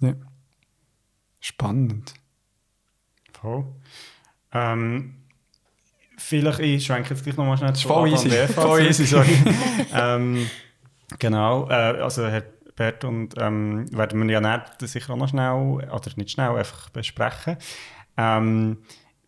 [0.00, 0.14] ja.
[1.38, 2.14] Spannend.
[3.32, 3.64] Voll.
[4.52, 5.14] Ähm,
[6.16, 8.30] vielleicht, ich schwenke jetzt gleich nochmal schnell zu Voll easy.
[8.48, 9.36] Voll easy, sorry.
[9.94, 10.48] ähm,
[11.18, 12.44] genau, äh, also Herr
[12.76, 16.90] Bert und ähm, werden wir ja nachher sicher auch noch schnell, oder nicht schnell, einfach
[16.90, 17.56] besprechen.
[18.16, 18.78] Ähm,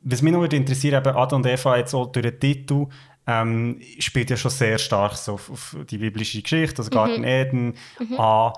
[0.03, 2.87] was mich noch würde interessieren, eben Adam und Eva jetzt auch durch den Titel,
[3.27, 7.75] ähm, spielt ja schon sehr stark so auf, auf die biblische Geschichte, also Garten Eden
[8.17, 8.53] an.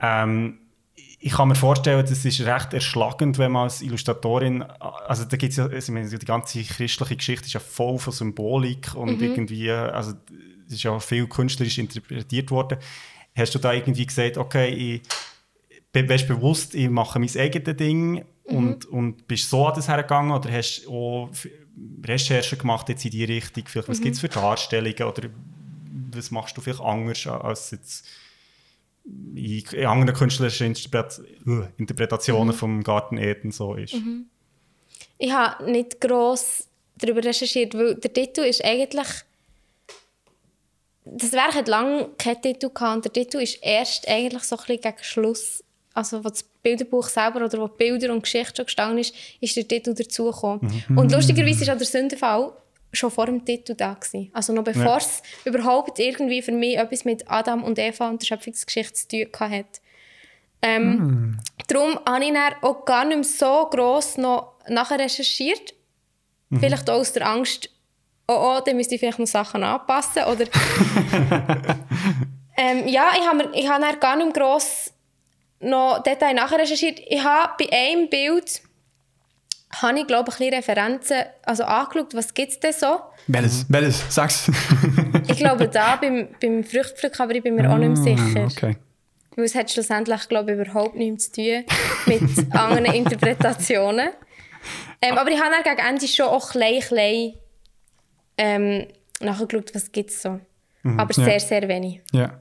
[0.00, 0.58] Ähm,
[1.20, 5.56] ich kann mir vorstellen, das ist recht erschlagend, wenn man als Illustratorin, also da gibt's
[5.56, 10.12] ja, also die ganze christliche Geschichte ist ja voll von Symbolik und irgendwie, also
[10.66, 12.78] es ist ja viel künstlerisch interpretiert worden.
[13.36, 18.86] Hast du da irgendwie gesagt, okay, ich weißt bewusst, ich mache mein eigenes Ding und,
[18.86, 21.30] und bist so an das hergegangen oder hast du auch
[22.04, 23.64] Recherchen gemacht jetzt in die Richtung?
[23.66, 25.28] Vielleicht, was gibt es für Darstellungen oder
[26.12, 28.06] was machst du vielleicht anders als jetzt
[29.34, 31.20] in, anderen künstlerischen Interpret
[31.76, 33.94] Interpretationen vom Garten Eden so ist?
[35.18, 39.06] Ich habe nicht gross darüber recherchiert, weil der Titel ist eigentlich.
[41.04, 44.64] Das Werk hat lange keinen Titel gehabt und der Titel ist erst eigentlich so ein
[44.66, 48.98] bisschen gegen Schluss, also wo das Bilderbuch selber oder wo Bilder und Geschichte schon gestanden
[48.98, 50.84] ist, ist der Titel dazugekommen.
[50.94, 52.52] Und lustigerweise war auch der Sündenfall
[52.92, 53.94] schon vor dem Titel da.
[53.94, 54.30] Gewesen.
[54.32, 58.26] Also noch bevor es überhaupt irgendwie für mich etwas mit Adam und Eva und der
[58.26, 59.80] Schöpfungsgeschichte zu tun hatte.
[60.60, 65.74] Ähm, Darum habe ich dann auch gar nicht mehr so gross noch nachher recherchiert.
[66.50, 67.68] Vielleicht auch aus der Angst,
[68.26, 70.24] oh, oh, dann müsste ich vielleicht noch Sachen anpassen.
[70.24, 70.46] Oder
[72.56, 74.92] ähm, ja, ich habe, ich habe dann gar nicht mehr gross
[75.60, 77.00] noch Detail nachher recherchiert.
[77.06, 78.62] Ich habe bei einem Bild
[79.70, 83.00] habe ich, glaube ich, ein bisschen Referenzen also angeschaut, was gibt es denn so.
[83.26, 83.66] Welches?
[83.68, 84.04] Welches?
[84.08, 84.50] Sag's.
[85.28, 88.40] Ich glaube, da beim, beim Fruchtpflücken, aber ich bin mir auch nicht mehr sicher.
[88.42, 88.76] Ah, Okay.
[89.36, 91.64] Weil es hat schlussendlich, glaube ich, überhaupt nichts zu tun
[92.06, 92.22] mit
[92.54, 94.08] anderen Interpretationen.
[95.00, 97.34] Ähm, aber ich habe dann gegen Ende schon auch klein, klein
[98.36, 98.86] ähm,
[99.20, 100.40] nachgeschaut, was gibt es so.
[100.82, 101.24] aber ja.
[101.24, 102.00] sehr, sehr wenig.
[102.12, 102.40] Ja.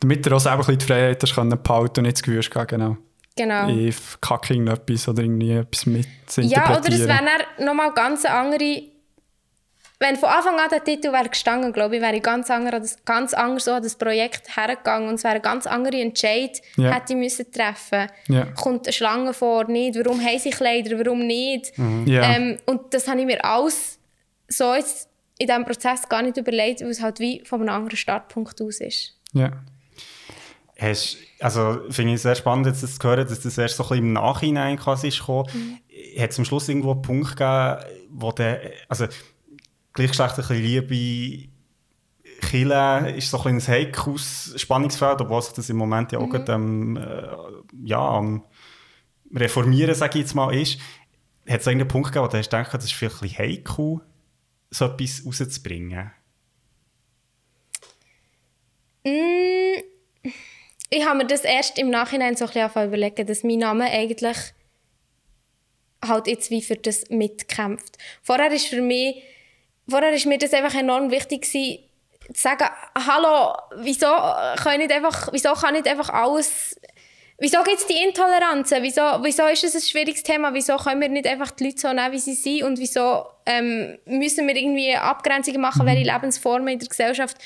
[0.00, 2.96] Damit du auch selber ein bisschen die Freiheit hast behalten und nicht das gehen, genau.
[3.36, 3.68] Genau.
[3.68, 6.06] Ich kacke irgendetwas oder irgendwie etwas mit
[6.38, 7.20] Ja, oder es wäre
[7.56, 8.82] dann nochmal ganz andere...
[9.98, 12.82] Wenn von Anfang an der Titel wäre gestanden, glaube ich, wäre ich ganz, anders an
[12.82, 16.60] das, ganz anders so an das Projekt hergegangen und es wäre eine ganz andere Entscheid
[16.76, 16.92] Ja.
[16.92, 18.44] hätte ich müssen treffen Ja.
[18.44, 19.96] Kommt eine Schlange vor, nicht?
[19.96, 21.72] Warum haben sie Kleider, warum nicht?
[22.04, 22.34] Ja.
[22.34, 23.98] Ähm, und das habe ich mir alles
[24.48, 27.96] so jetzt in diesem Prozess gar nicht überlegt, weil es halt wie von einem anderen
[27.96, 29.14] Startpunkt aus ist.
[29.32, 29.50] ja.
[30.78, 33.88] Hast, also finde ich sehr spannend, jetzt das zu hören, dass das erst so ein
[33.88, 35.48] bisschen im Nachhinein quasi ist gekommen.
[36.18, 37.78] Hat es am Schluss irgendwo einen Punkt gegeben,
[38.10, 39.06] wo der, also
[39.94, 41.48] gleichgeschlechtliche Liebe
[42.40, 46.28] Chile ist so ein bisschen ein heikles Spannungsfeld, obwohl sich das im Moment ja auch
[46.28, 47.28] gerade, ähm, äh,
[47.84, 48.44] ja, am
[49.34, 50.78] Reformieren, sage ich jetzt mal, ist.
[51.48, 54.00] Hat es irgendeinen Punkt gegeben, wo du hast gedacht, das ist vielleicht ein bisschen heikel,
[54.70, 56.10] so etwas rauszubringen?
[59.04, 59.55] Mm,
[60.90, 64.36] ich habe mir das erst im Nachhinein so ein bisschen überlegen, dass mein Name eigentlich
[66.06, 67.96] halt jetzt wie für das mitkämpft.
[68.22, 69.22] Vorher ist für mich,
[69.88, 71.78] vorher ist mir das einfach enorm wichtig gewesen,
[72.32, 74.06] zu sagen, hallo, wieso
[74.56, 76.76] kann nicht einfach, wieso kann nicht einfach alles
[77.38, 78.82] Wieso gibt es die Intoleranzen?
[78.82, 80.54] Wieso, wieso ist es ein schwieriges Thema?
[80.54, 82.62] Wieso können wir nicht einfach die Leute so nehmen, wie sie sind?
[82.62, 85.88] Und wieso ähm, müssen wir irgendwie Abgrenzungen machen, mhm.
[85.88, 87.36] welche Lebensformen in der Gesellschaft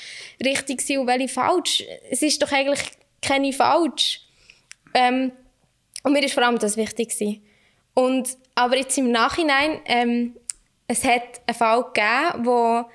[0.41, 1.83] richtig sind und welche falsch?
[2.09, 2.79] Es ist doch eigentlich
[3.21, 4.21] keine falsch.
[4.93, 5.31] Ähm,
[6.03, 7.43] und mir ist vor allem das wichtig gewesen.
[7.93, 10.35] Und, aber jetzt im Nachhinein, ähm,
[10.87, 12.85] es hat einen Fall gegeben, wo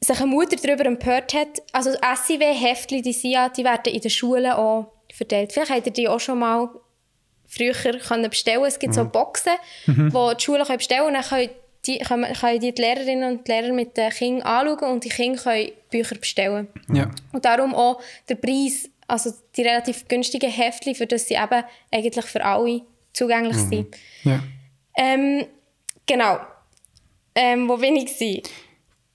[0.00, 1.62] sich eine Mutter darüber empört hat.
[1.72, 5.52] Also SIW-Heftchen, die SIA, die werden in den Schulen auch verteilt.
[5.52, 6.68] Vielleicht habt ihr die auch schon mal
[7.46, 8.96] früher können bestellen Es gibt mhm.
[8.96, 9.52] so Boxen,
[9.86, 10.12] mhm.
[10.12, 11.14] wo die Schulen können bestellen können.
[11.14, 11.50] Dann können
[11.86, 15.40] die, können, können die, die Lehrerinnen und Lehrer mit den Kindern anschauen und die Kinder
[15.42, 16.68] können Bücher bestellen.
[16.92, 17.10] Ja.
[17.32, 22.24] Und darum auch der Preis, also die relativ günstigen Heftchen, für das sie eben eigentlich
[22.24, 23.68] für alle zugänglich mhm.
[23.68, 23.96] sind.
[24.24, 24.40] Ja.
[24.96, 25.46] Ähm,
[26.06, 26.38] genau.
[27.34, 28.06] Ähm, wo bin ich?
[28.06, 28.42] Gewesen?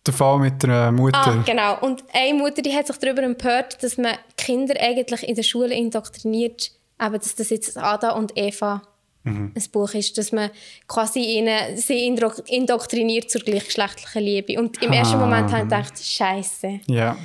[0.05, 1.19] Der Fall mit der Mutter.
[1.19, 1.79] Ah, genau.
[1.81, 5.73] Und eine Mutter die hat sich darüber empört, dass man Kinder eigentlich in der Schule
[5.75, 6.71] indoktriniert,
[7.01, 8.81] eben, dass das jetzt Ada und Eva
[9.23, 9.53] mhm.
[9.55, 10.49] ein Buch ist, dass man
[10.87, 14.59] quasi ihnen, sie indoktriniert zur gleichgeschlechtlichen Liebe.
[14.59, 14.95] Und im ah.
[14.95, 16.79] ersten Moment habe ich gedacht, Scheiße.
[16.87, 17.17] Ja.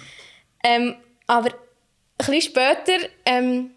[0.63, 0.97] Ähm,
[1.27, 1.51] aber
[2.19, 3.71] bisschen später, ähm,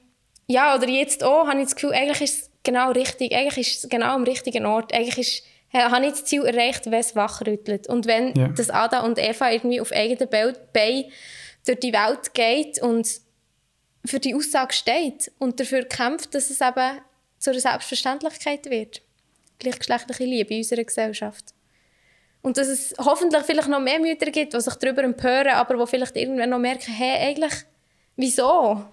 [0.48, 3.84] ja, oder jetzt auch, habe ich das Gefühl, eigentlich ist es genau richtig, eigentlich ist
[3.84, 4.94] es genau am richtigen Ort.
[4.94, 7.88] Eigentlich ist habe ich das Ziel erreicht, wenn es wachrüttelt.
[7.88, 8.48] Und wenn ja.
[8.50, 11.06] das Ada und Eva irgendwie auf eigenen Beinen
[11.66, 13.08] durch die Welt geht und
[14.06, 17.00] für die Aussage steht und dafür kämpft, dass es eben
[17.40, 19.02] zu einer Selbstverständlichkeit wird.
[19.60, 21.54] Gleichgeschlechtliche Liebe in unserer Gesellschaft.
[22.42, 25.90] Und dass es hoffentlich vielleicht noch mehr Mütter gibt, die sich darüber empören, aber die
[25.90, 27.66] vielleicht irgendwann noch merken, hey, eigentlich,
[28.18, 28.84] wieso?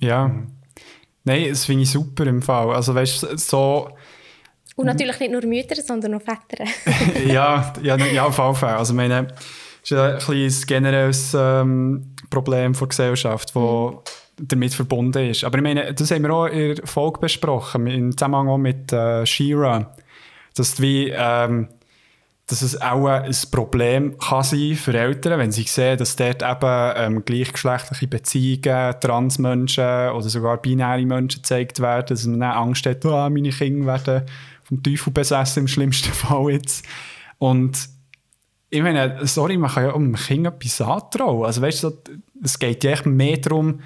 [0.00, 0.34] Ja.
[1.24, 2.74] Nein, das finde ich super im Fall.
[2.74, 3.90] Also weißt so
[4.80, 6.64] und natürlich nicht nur Mütter, sondern auch Väter.
[7.26, 8.76] ja, ja, ja, auf jeden Fall.
[8.76, 13.98] Also meine, das ist ein, ein generelles ähm, Problem der Gesellschaft, das mhm.
[14.38, 15.44] damit verbunden ist.
[15.44, 18.90] Aber ich meine, das haben wir auch in der Folge besprochen, im Zusammenhang auch mit
[18.90, 19.94] äh, Shira,
[20.54, 21.68] dass wie, ähm,
[22.50, 26.92] dass es auch ein Problem kann sein für Eltern, wenn sie sehen, dass dort eben
[26.96, 33.04] ähm, gleichgeschlechtliche Beziehungen, Transmenschen oder sogar binäre Menschen gezeigt werden, dass man dann Angst hat,
[33.04, 34.22] oh, meine Kinder werden
[34.64, 36.84] vom Teufel besessen im schlimmsten Fall jetzt.
[37.38, 37.88] Und
[38.68, 41.46] ich meine, sorry, man kann ja um Kind etwas antrauen.
[41.46, 41.92] Also weißt du,
[42.42, 43.80] es geht ja echt mehr darum,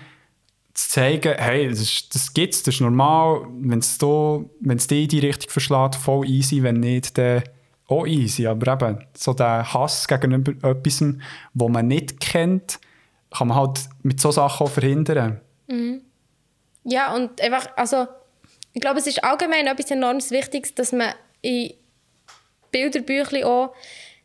[0.73, 5.19] zu zeigen, hey, das, ist, das gibt's, das ist normal, wenn es dich in die
[5.21, 7.43] Richtung verschlägt, voll easy, wenn nicht, dann
[7.89, 8.47] auch easy.
[8.47, 11.03] Aber eben, so der Hass gegenüber etwas,
[11.55, 12.79] das man nicht kennt,
[13.31, 15.41] kann man halt mit so Sachen auch verhindern.
[15.67, 16.03] Mhm.
[16.85, 18.07] Ja, und einfach, also
[18.73, 21.73] ich glaube, es ist allgemein etwas enorm Wichtiges, dass man in
[22.71, 23.75] Bilderbüchern auch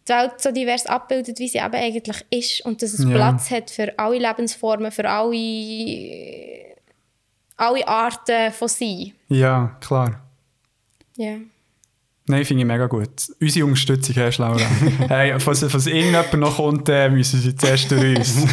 [0.08, 2.66] die Welt so divers abbildet, wie sie eben eigentlich ist.
[2.66, 3.12] Und dass es ja.
[3.12, 6.76] Platz hat für alle Lebensformen, für alle,
[7.58, 9.14] alle Arten von Sein.
[9.28, 10.22] Ja, klar.
[11.16, 11.38] Ja.
[12.30, 13.32] Nein, finde ich mega gut.
[13.42, 14.60] Unsere Unterstützung hast du, Laura.
[15.08, 18.46] hey, falls, falls irgendjemand noch kommt, äh, müssen sie zuerst durch uns.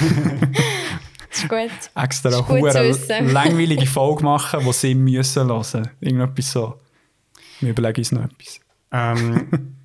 [1.28, 1.70] Das ist gut.
[1.94, 5.90] Extra eine langweilige Folge machen, die sie müssen hören müssen.
[6.00, 6.80] Irgendetwas so.
[7.60, 8.60] Wir überlegen uns noch etwas.
[8.92, 9.76] Ähm,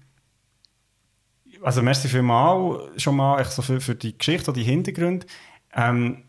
[1.61, 5.27] also merci vielmals schon mal so für, für die Geschichte und die Hintergründe.
[5.73, 6.23] Ähm,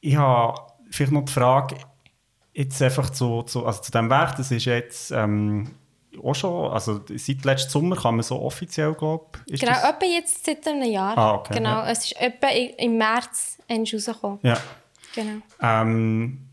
[0.00, 0.58] ich habe
[0.90, 1.76] vielleicht noch die Frage,
[2.52, 5.70] jetzt einfach zu, zu, also zu dem Werk, das ist jetzt ähm,
[6.22, 9.60] auch schon, also seit letztem Sommer kann man so offiziell, glaube ich.
[9.60, 9.84] Genau, das...
[9.84, 11.16] etwa jetzt seit einem Jahr.
[11.16, 11.90] Ah, okay, genau, ja.
[11.90, 14.38] es ist etwa im März rausgekommen.
[14.42, 14.58] Ja.
[15.14, 15.42] Genau.
[15.60, 16.48] Ähm,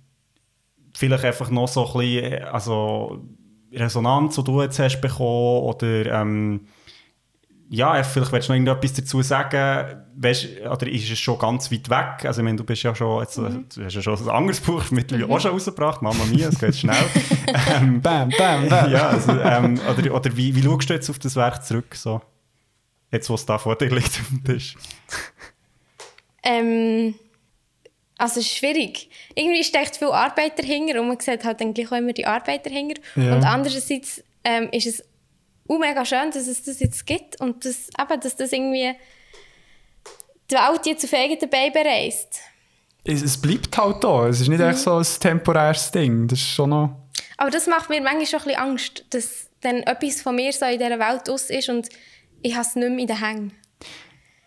[0.95, 3.21] vielleicht einfach noch so ein bisschen, also
[3.71, 6.67] Resonanz, die du jetzt hast bekommen, oder ähm,
[7.71, 11.87] ja, vielleicht willst du noch irgendetwas dazu sagen, weißt, oder ist es schon ganz weit
[11.89, 12.25] weg?
[12.25, 13.67] Also, ich meine, du bist ja schon, jetzt, mhm.
[13.73, 15.33] du hast ja schon ein anderes Buch mittlerweile mhm.
[15.33, 16.95] auch schon rausgebracht, Mama Mia, es geht schnell.
[17.75, 18.91] ähm, bam, bam, bam.
[18.91, 22.21] Ja, also, ähm, oder, oder wie, wie schaust du jetzt auf das Werk zurück, so?
[23.11, 24.75] Jetzt, wo es da vor dir liegt auf dem Tisch.
[26.41, 27.13] Ähm,
[28.17, 29.11] also, es ist schwierig.
[29.35, 32.65] Irgendwie steckt viel Arbeit dahinter und man sieht halt dann gleich auch immer die Arbeit
[32.65, 32.99] dahinter.
[33.15, 33.35] Ja.
[33.35, 35.03] Und andererseits ähm, ist es
[35.69, 38.93] uh, mega schön, dass es das jetzt gibt und dass, eben, dass das irgendwie
[40.49, 42.39] die Welt jetzt auf eigenen Beinen reist.
[43.03, 44.27] Es, es, bleibt halt da.
[44.27, 44.69] Es ist nicht mhm.
[44.69, 46.27] echt so ein temporäres Ding.
[46.27, 47.07] Das ist schon noch...
[47.37, 50.65] Aber das macht mir manchmal schon ein bisschen Angst, dass dann etwas von mir so
[50.65, 51.87] in dieser Welt aus ist und
[52.41, 53.51] ich habe es nicht mehr in den Händen.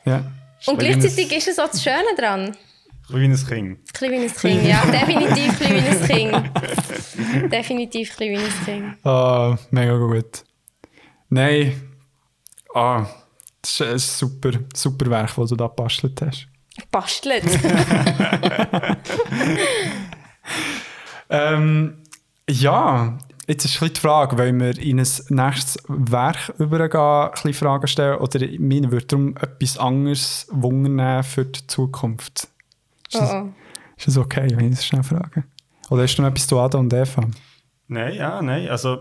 [0.04, 0.24] Ja.
[0.66, 2.56] Und gleichzeitig ist es auch das Schöne daran.
[3.08, 3.92] Kleines Kind.
[3.92, 4.84] Kleines Kind, ja.
[4.86, 7.52] Definitiv kleines Kind.
[7.52, 9.04] Definitiv kleines Kind.
[9.04, 10.44] Ah, mega gut.
[11.32, 11.80] Nein.
[12.74, 13.06] Ah,
[13.60, 16.48] das ist ein super, super Werk, das du da gebastelt hast.
[16.90, 17.44] Bastelt.
[21.32, 21.96] Ähm,
[22.46, 23.16] ja,
[23.46, 28.46] jetzt ist die Frage, wollen wir in ein nächstes Werk übergehen, ein Fragen stellen, oder
[28.58, 32.48] mir würde darum etwas anderes wundern für die Zukunft?
[33.08, 33.48] Ist oh, das, oh.
[33.96, 35.44] ist das okay, wenn ich das schnell frage?
[35.88, 37.22] Oder hast du noch etwas zu Adam und Eva?
[37.88, 38.68] Nein, ja, nein.
[38.68, 38.98] Also,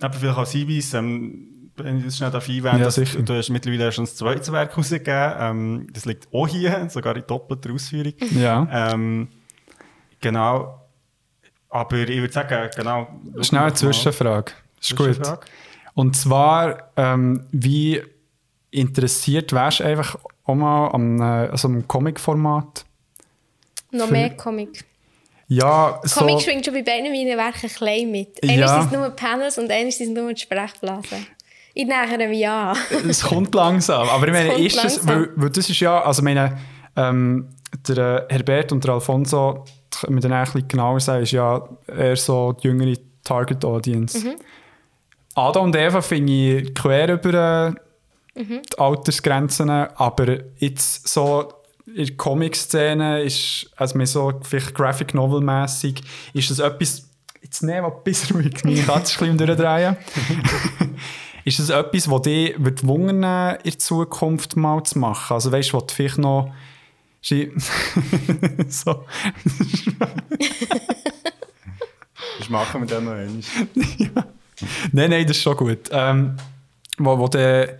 [0.00, 3.20] aber vielleicht als Hinweis, ähm, wenn ich das schnell darf einwenden Ja, sicher.
[3.22, 5.32] du hast mittlerweile schon ein zweites Werk rausgegeben.
[5.38, 8.14] Ähm, das liegt auch hier, sogar in doppelter Ausführung.
[8.34, 8.66] Ja.
[8.92, 9.28] Ähm,
[10.20, 10.80] genau.
[11.68, 13.08] Aber ich würde sagen, genau.
[13.40, 14.52] Schnell eine Zwischenfrage.
[14.80, 15.20] Ist gut.
[15.94, 18.02] Und zwar, ähm, wie
[18.70, 22.84] interessiert wärst du einfach auch mal an äh, also einem Comic-Format?
[23.92, 24.84] Noch Für- mehr Comic.
[25.48, 26.20] Ja, so...
[26.20, 28.42] Comic schwingt schon bei beiden meinen Werken klein mit.
[28.42, 28.80] Einmal Ja.
[28.82, 31.26] sind es nur Panels und einmal sind es nur die Sprechblasen.
[31.74, 32.76] Ich nähere mich an.
[33.08, 34.08] es kommt langsam.
[34.08, 35.08] Aber ich meine, ist das, langsam.
[35.08, 36.58] weil, weil das ist ja, also ich meine,
[36.96, 37.48] ähm,
[37.86, 39.64] der äh, Herbert und der Alfonso,
[40.02, 44.18] dann auch ein bisschen genauer sagen, ist ja eher so die jüngere Target Audience.
[44.26, 44.36] Mhm.
[45.34, 47.80] Ada und Eva finde ich quer über äh,
[48.38, 48.60] Mhm.
[48.70, 51.48] die Altersgrenzen, aber jetzt so
[51.86, 57.08] in der Comic-Szene ist, also mehr so vielleicht Graphic Novel-mässig, ist das etwas,
[57.42, 59.96] jetzt nehmen wir ein bisschen ruhig, meine Katze ist ein bisschen durchdrehen.
[61.44, 65.34] Ist das etwas, das dich wird wundern, in Zukunft mal zu machen?
[65.34, 66.52] Also weißt du, was vielleicht noch...
[67.22, 67.52] Schi-
[68.68, 69.04] so.
[72.38, 73.42] Das machen wir dann noch einmal.
[74.92, 75.88] Nein, nein, das ist schon gut.
[75.90, 76.36] Ähm,
[76.98, 77.78] wo, wo der,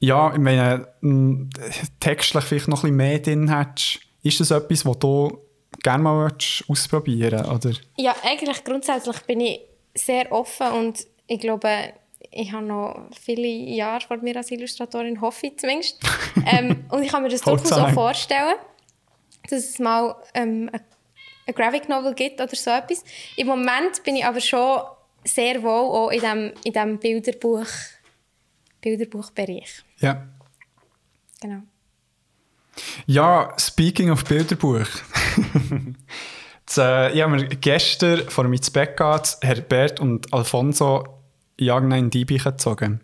[0.00, 1.50] ja, ich meine, m,
[2.00, 5.38] textlich vielleicht noch ein bisschen mehr drin hättest, ist das etwas, was du
[5.82, 6.32] gerne mal
[6.68, 7.72] ausprobieren oder?
[7.96, 9.60] Ja, eigentlich grundsätzlich bin ich
[9.94, 11.92] sehr offen und ich glaube,
[12.30, 16.00] ich habe noch viele Jahre vor mir als Illustratorin, hoffe ich zumindest.
[16.46, 18.56] ähm, und ich kann mir das durchaus auch vorstellen,
[19.48, 20.70] dass es mal ähm,
[21.46, 23.04] eine Graphic Novel gibt oder so etwas.
[23.36, 24.80] Im Moment bin ich aber schon
[25.24, 27.66] sehr wohl auch in diesem in dem Bilderbuch,
[28.80, 29.84] Bilderbuchbereich.
[30.00, 30.26] Ja.
[31.40, 31.62] Genau.
[33.06, 34.86] Ja, speaking of Bilderbuch.
[36.66, 41.04] das, äh, ich habe mir gestern vor mir ins Bett gegangen, Herbert und Alfonso
[41.58, 43.00] jagen in die Bücher gezogen.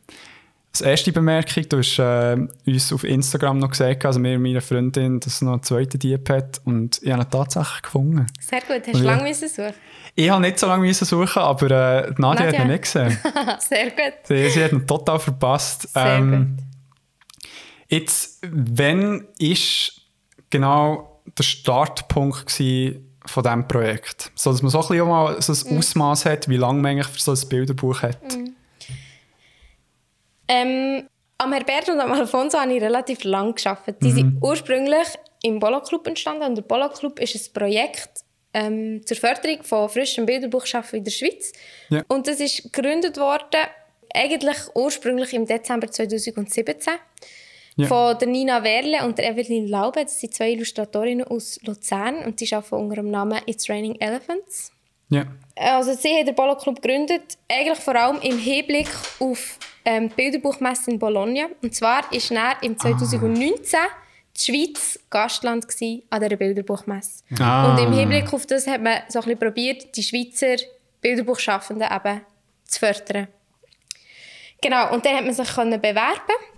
[0.72, 2.36] Als erste Bemerkung, du hast äh,
[2.66, 6.00] uns auf Instagram noch gesagt, also mir und meine Freundin, dass sie noch einen zweiten
[6.00, 8.26] Dieb hat und ich habe ihn tatsächlich gefunden.
[8.40, 8.82] Sehr gut.
[8.84, 9.04] Hast du ja.
[9.04, 9.74] lange müssen suchen?
[10.16, 12.58] Ich habe nicht so lange müssen suchen, aber äh, die Nadia, Nadia.
[12.58, 13.18] hat ihn nicht gesehen.
[13.60, 14.14] Sehr gut.
[14.24, 15.88] Sie, sie hat ihn total verpasst.
[15.92, 16.64] Sehr Ähm, gut.
[17.94, 20.00] Jetzt, wann ist
[20.50, 24.32] genau der Startpunkt von diesem Projekt?
[24.34, 25.70] So, dass man so ein bisschen mal so Mhm.
[25.72, 28.18] ein Ausmaß hat, wie lange man eigentlich für so ein Bilderbuch hat.
[30.48, 34.02] Ähm, am Herbert und am Alfonso habe ich relativ lang gearbeitet.
[34.02, 34.14] Die Mhm.
[34.14, 35.08] sind ursprünglich
[35.42, 36.42] im Bolo Club entstanden.
[36.44, 38.20] Und der Bolo Club ist ein Projekt
[38.52, 41.52] ähm, zur Förderung von frischem Bilderbuchschaffen in der Schweiz.
[41.88, 42.02] Ja.
[42.08, 43.60] Und das ist gegründet worden,
[44.14, 46.94] eigentlich ursprünglich im Dezember 2017.
[47.76, 47.88] Ja.
[47.88, 50.02] Von der Nina Werle und der Evelyn Laube.
[50.04, 52.18] Das sind zwei Illustratorinnen aus Luzern.
[52.18, 54.70] Und die arbeiten unter dem Namen It's Raining Elephants.
[55.08, 55.26] Ja.
[55.56, 58.88] Also sie haben den Polo Club gegründet, eigentlich vor allem im Hinblick
[59.20, 61.46] auf ähm, die Bilderbuchmesse in Bologna.
[61.62, 63.80] Und zwar war er im 2019
[64.36, 65.66] die Schweiz Gastland
[66.10, 67.22] an dieser Bilderbuchmesse.
[67.38, 67.70] Ah.
[67.70, 70.56] Und im Hinblick auf das hat man so ein bisschen probiert, die Schweizer
[71.00, 72.20] Bilderbuchschaffenden eben
[72.64, 73.28] zu fördern.
[74.60, 76.53] Genau, und dann hat man sich können bewerben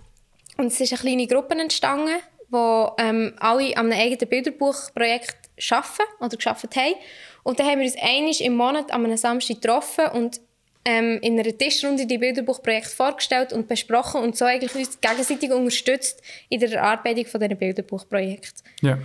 [0.57, 2.15] und es ist eine kleine Gruppe entstanden,
[2.49, 5.37] wo ähm, alle an einem eigenen Bilderbuchprojekt
[5.71, 6.95] arbeiten oder geschafft haben.
[7.43, 10.41] Und dann haben wir uns einmal im Monat an einem Samstag getroffen und
[10.85, 16.21] ähm, in einer Tischrunde die Bilderbuchprojekte vorgestellt und besprochen und so eigentlich uns gegenseitig unterstützt
[16.49, 18.63] in der Erarbeitung von diesen Bilderbuchprojekten.
[18.81, 18.97] ja.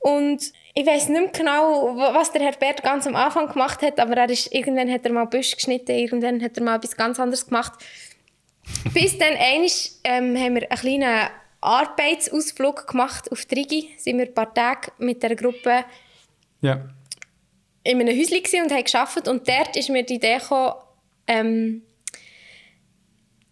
[0.00, 3.98] Und ich weiß nicht mehr genau, wa- was der Herbert ganz am Anfang gemacht hat,
[3.98, 7.18] aber er ist, irgendwann hat er mal Büsche geschnitten, irgendwann hat er mal etwas ganz
[7.18, 7.72] anderes gemacht.
[8.94, 9.70] Bis dann einmal,
[10.04, 11.28] ähm, haben wir einen kleinen
[11.60, 13.90] Arbeitsausflug gemacht auf Trigi.
[13.98, 15.84] Sind wir ein paar Tage mit der Gruppe
[16.60, 16.88] ja.
[17.82, 19.28] in einem Häuschen und haben gearbeitet.
[19.28, 20.74] Und dort ist mir die Idee gekommen,
[21.26, 21.82] ähm,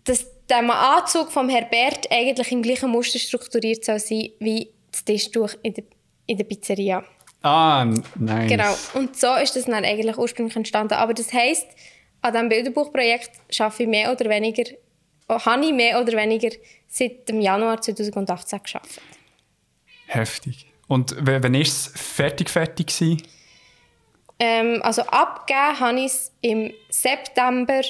[0.04, 5.50] dass der Anzug vom Herbert eigentlich im gleichen Muster strukturiert soll sein wie das Tischtuch
[5.62, 5.84] in der,
[6.26, 7.04] in der Pizzeria.
[7.42, 8.48] Ah, n- nice.
[8.48, 8.74] Genau.
[8.94, 10.94] Und so ist das dann eigentlich ursprünglich entstanden.
[10.94, 11.66] Aber das heisst,
[12.22, 14.64] an diesem Bilderbuchprojekt arbeite ich mehr oder weniger,
[15.28, 16.50] habe ich mehr oder weniger
[16.88, 19.00] seit dem Januar 2018 geschafft.
[20.06, 20.66] Heftig.
[20.88, 23.22] Und wann war es fertig, fertig gewesen?
[24.38, 27.80] Ähm, also abgegeben habe ich es im September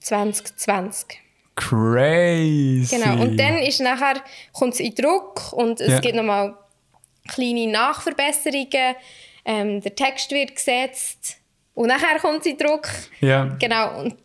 [0.00, 1.18] 2020.
[1.56, 2.96] Crazy!
[2.96, 4.22] Genau, und dann ist nachher,
[4.52, 5.98] kommt es in Druck und es Ja.
[6.00, 6.56] gibt nochmal
[7.26, 8.94] kleine Nachverbesserungen.
[9.44, 11.38] Ähm, der Text wird gesetzt
[11.74, 12.88] und nachher kommt es in Druck.
[13.20, 14.16] Ja, Genau, und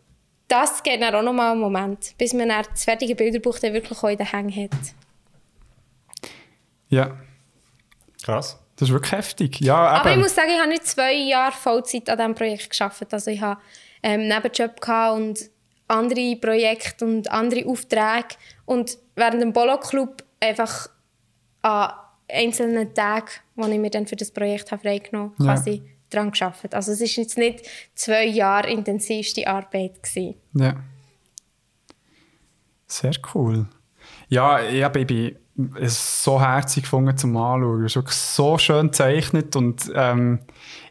[0.53, 3.97] das geht dann auch nochmal einen Moment, bis man dann das fertige Bilderbuch dann wirklich
[4.03, 4.79] auch in den Hängen hat.
[6.89, 7.17] ja.
[8.23, 8.57] Krass.
[8.77, 9.59] Das ist wirklich heftig.
[9.61, 10.21] Ja, Aber ich eben.
[10.23, 13.13] muss sagen, ich habe nicht zwei Jahre Vollzeit an diesem Projekt gearbeitet.
[13.13, 13.59] Also ich habe
[14.01, 15.49] ähm, Nebenjob gehabt und
[15.89, 18.35] andere Projekte und andere Aufträge.
[18.65, 20.87] Und während dem Bolo-Club einfach
[21.61, 21.91] an
[22.31, 23.27] einzelnen Tagen,
[23.57, 25.53] die ich mir dann für das Projekt habe freigenommen habe, Ja.
[25.53, 25.83] quasi
[26.13, 26.73] daran gearbeitet.
[26.75, 30.03] Also es war jetzt nicht zwei Jahre intensivste Arbeit.
[30.03, 30.35] Gewesen.
[30.53, 30.75] Ja.
[32.87, 33.65] Sehr cool.
[34.29, 35.35] Ja, ja, Baby,
[35.75, 37.85] es ist so herzig gefunden zum Anschauen.
[37.85, 40.39] Es ist wirklich so schön gezeichnet und ähm,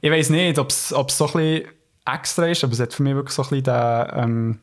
[0.01, 1.63] ich weiß nicht, ob es so ein bisschen
[2.05, 4.59] extra ist, aber es hat für mich wirklich so ein bisschen den ähm,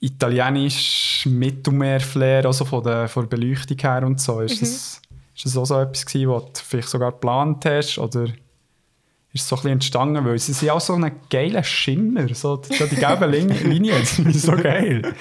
[0.00, 4.40] italienisch Mittelmeer-Flair, also von der, von der Beleuchtung her und so.
[4.40, 5.02] Ist, das,
[5.34, 8.26] ist das auch so etwas gewesen, was du vielleicht sogar geplant hast oder
[9.36, 12.56] ist es so ein bisschen entstanden, weil sie sind auch so einen geilen Schimmer, so
[12.56, 15.14] die, die gelben Lin- Linien, sind so geil.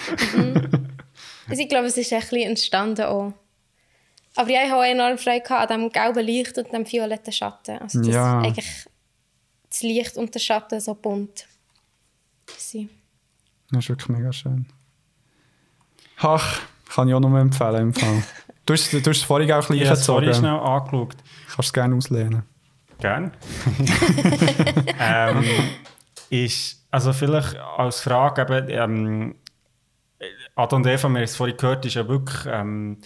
[1.47, 3.33] Also ich glaube, es ist ein bisschen entstanden auch.
[4.35, 7.77] Aber ja, ich habe auch enorm Freude an diesem gelben Licht und dem violetten Schatten.
[7.77, 8.39] Also dass Ja.
[8.39, 8.85] eigentlich
[9.69, 11.45] das Licht und der Schatten so bunt
[12.57, 12.89] sind.
[13.71, 14.65] Das ist wirklich mega schön.
[16.17, 16.61] Ach,
[16.93, 18.23] kann ich auch nur empfehlen im Fall.
[18.65, 20.47] Du hast, du hast es vorhin auch ein Ich bisschen habe es vorhin gezogen.
[20.47, 21.15] schnell angeschaut.
[21.47, 22.43] Kannst es gerne auslehnen.
[22.99, 23.31] Gern.
[24.99, 25.43] ähm,
[26.29, 29.35] ist, also vielleicht als Frage, eben, ähm,
[30.55, 32.97] Adam und Eva, wir haben es vorhin gehört, ist ja wirklich, ähm,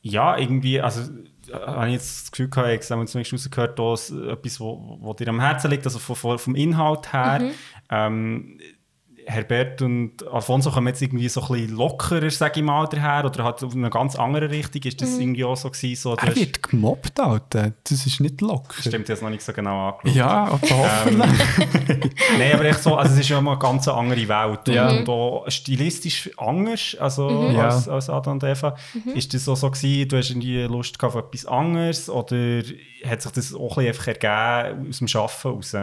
[0.00, 1.02] ja, irgendwie, also
[1.48, 5.14] äh, habe ich jetzt das Gefühl gehabt, ich habe zumindest rausgehört, da ist etwas, wo
[5.14, 7.50] dir am Herzen liegt, also vom, vom Inhalt her.
[7.90, 8.58] Ähm,
[9.26, 13.44] Herbert und Alfonso kommen jetzt irgendwie so ein bisschen lockerer, sage ich mal, daher, oder
[13.44, 14.82] halt auf eine ganz andere Richtung.
[14.82, 16.00] Ist das irgendwie auch so gewesen?
[16.00, 17.72] So, Er hast- wird gemobbt, Alter.
[17.84, 18.80] Das ist nicht locker.
[18.80, 20.16] Stimmt, jetzt noch nicht so genau angeschaut.
[20.16, 22.10] Ja, aber hoffentlich.
[22.38, 24.68] Nein, aber echt so, also es ist ja immer eine ganz andere Welt.
[24.68, 24.90] Ja.
[24.90, 27.66] Und auch stilistisch anders also Ja.
[27.68, 28.76] als, als Adam und Eva.
[29.14, 32.62] Ist das auch so gewesen, du hast irgendwie Lust gehabt auf etwas anderes oder
[33.06, 35.76] hat sich das auch ein bisschen einfach ergeben aus dem Arbeiten raus?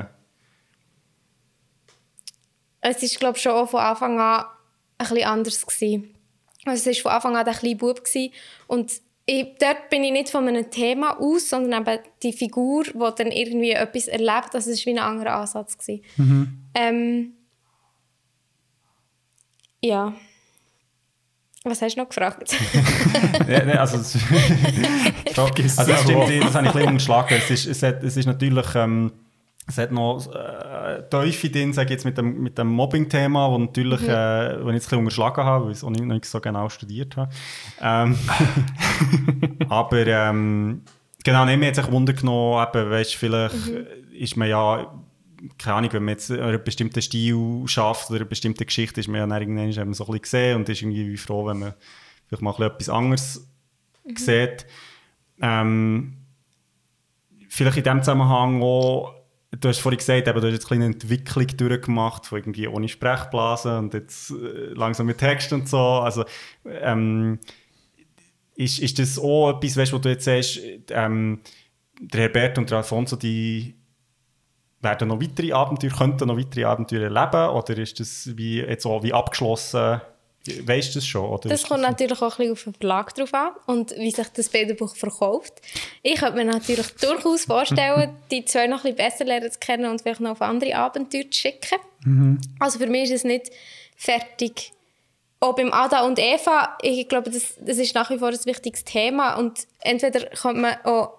[2.81, 4.45] Es war, glaube ich, schon auch von Anfang an
[4.97, 5.65] ein bisschen anders.
[5.65, 6.15] Gewesen.
[6.65, 8.03] Also es war von Anfang an ein kleiner Bub.
[8.03, 8.33] Gewesen.
[8.67, 8.91] Und
[9.25, 13.31] ich, dort bin ich nicht von einem Thema aus, sondern eben die Figur, die dann
[13.31, 14.55] irgendwie etwas erlebt.
[14.55, 15.77] Also es war wie ein anderer Ansatz.
[15.77, 16.71] Gewesen.
[16.73, 17.33] Ähm,
[19.81, 20.13] ja.
[21.63, 22.51] Was hast du noch gefragt?
[23.47, 24.13] ja, nee, also, es,
[25.35, 27.37] Schon, also das stimmt, das habe ich ein bisschen unterschlagen.
[27.37, 28.75] Es ist, es hat, es ist natürlich...
[28.75, 29.11] Ähm,
[29.69, 33.57] es hat noch äh, Teufel drin, sage ich jetzt mit dem, mit dem Mobbing-Thema, wo
[33.57, 34.09] natürlich, Mhm.
[34.09, 36.25] äh, wo ich jetzt ein bisschen unterschlagen habe, weil ich es auch nicht, noch nicht
[36.25, 37.31] so genau studiert habe.
[37.81, 38.17] Ähm,
[39.69, 40.81] aber ähm,
[41.23, 43.85] genau, nehmen wir jetzt ein Wunder genommen, eben, weißt, vielleicht Mhm.
[44.17, 44.91] ist man ja,
[45.57, 49.21] keine Ahnung, wenn man jetzt einen bestimmten Stil schafft oder eine bestimmte Geschichte, ist man
[49.21, 51.73] ja dann irgendwann eben so ein bisschen gesehen und ist irgendwie froh, wenn man
[52.27, 53.47] vielleicht mal ein bisschen etwas anderes
[54.15, 54.65] sieht.
[55.41, 56.15] Ähm,
[57.47, 59.13] vielleicht in dem Zusammenhang auch,
[59.51, 63.77] du hast vorhin gesagt, eben, du hast jetzt eine Entwicklung durchgemacht, von irgendwie ohne Sprechblasen
[63.77, 65.77] und jetzt äh, langsam mit Text und so.
[65.77, 66.25] Also,
[66.65, 67.39] ähm,
[68.55, 71.39] ist, ist das auch etwas, weißt, wo du jetzt sagst, ähm,
[71.99, 73.75] der Herbert und der Alfonso, die
[74.81, 79.03] werden noch weitere Abenteuer, könnten noch weitere Abenteuer erleben oder ist das wie, jetzt auch
[79.03, 80.01] wie abgeschlossen?
[80.47, 81.29] Weißt du das schon?
[81.29, 84.27] Oder Das kommt natürlich auch ein bisschen auf den Verlag drauf an und wie sich
[84.29, 85.53] das Bilderbuch verkauft.
[86.01, 89.91] Ich könnte mir natürlich durchaus vorstellen, die zwei noch ein bisschen besser lernen zu kennen
[89.91, 91.77] und vielleicht noch auf andere Abenteuer zu schicken.
[92.59, 93.51] Also für mich ist es nicht
[93.95, 94.71] fertig.
[95.41, 98.83] Auch beim Ada und Eva, ich glaube, das, das ist nach wie vor ein wichtiges
[98.85, 101.13] Thema und entweder kann man auch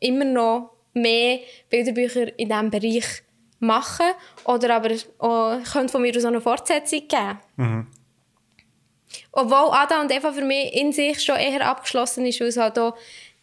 [0.00, 3.22] immer noch mehr Bilderbücher in diesem Bereich
[3.58, 4.06] machen
[4.44, 7.38] oder aber auch, könnte von mir aus auch eine Fortsetzung geben.
[9.32, 12.78] Obwohl Ada und Eva für mich in sich schon eher abgeschlossen ist, weil es halt
[12.78, 12.96] auch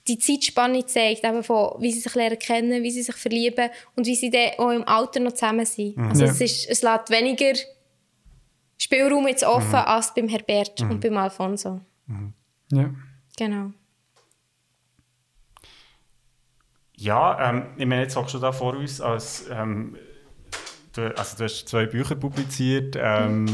[0.07, 4.07] die Zeitspanne zeigt, eben von, wie sie sich lernen kennen, wie sie sich verlieben und
[4.07, 5.97] wie sie dann auch im Alter noch zusammen sind.
[5.97, 6.31] Also Ja.
[6.31, 7.53] es, ist, es lässt weniger
[8.77, 11.81] Spielraum jetzt offen als beim Herbert und beim Alfonso.
[12.71, 12.89] Ja.
[13.37, 13.71] Genau.
[16.95, 19.45] Ja, ähm, ich meine, jetzt hockst du da vor uns als.
[19.51, 19.97] Ähm,
[20.93, 22.95] du, also, du hast zwei Bücher publiziert.
[22.99, 23.47] Ähm,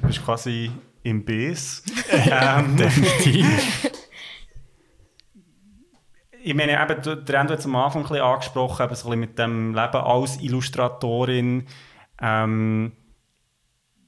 [0.00, 0.70] du bist quasi
[1.02, 1.82] im Bs.
[2.12, 3.90] ähm, Definitiv.
[6.42, 9.08] ich meine, eben, du, der Endo hat es am Anfang ein bisschen angesprochen, eben so
[9.08, 11.66] ein bisschen mit dem Leben als Illustratorin.
[12.20, 12.92] Ähm,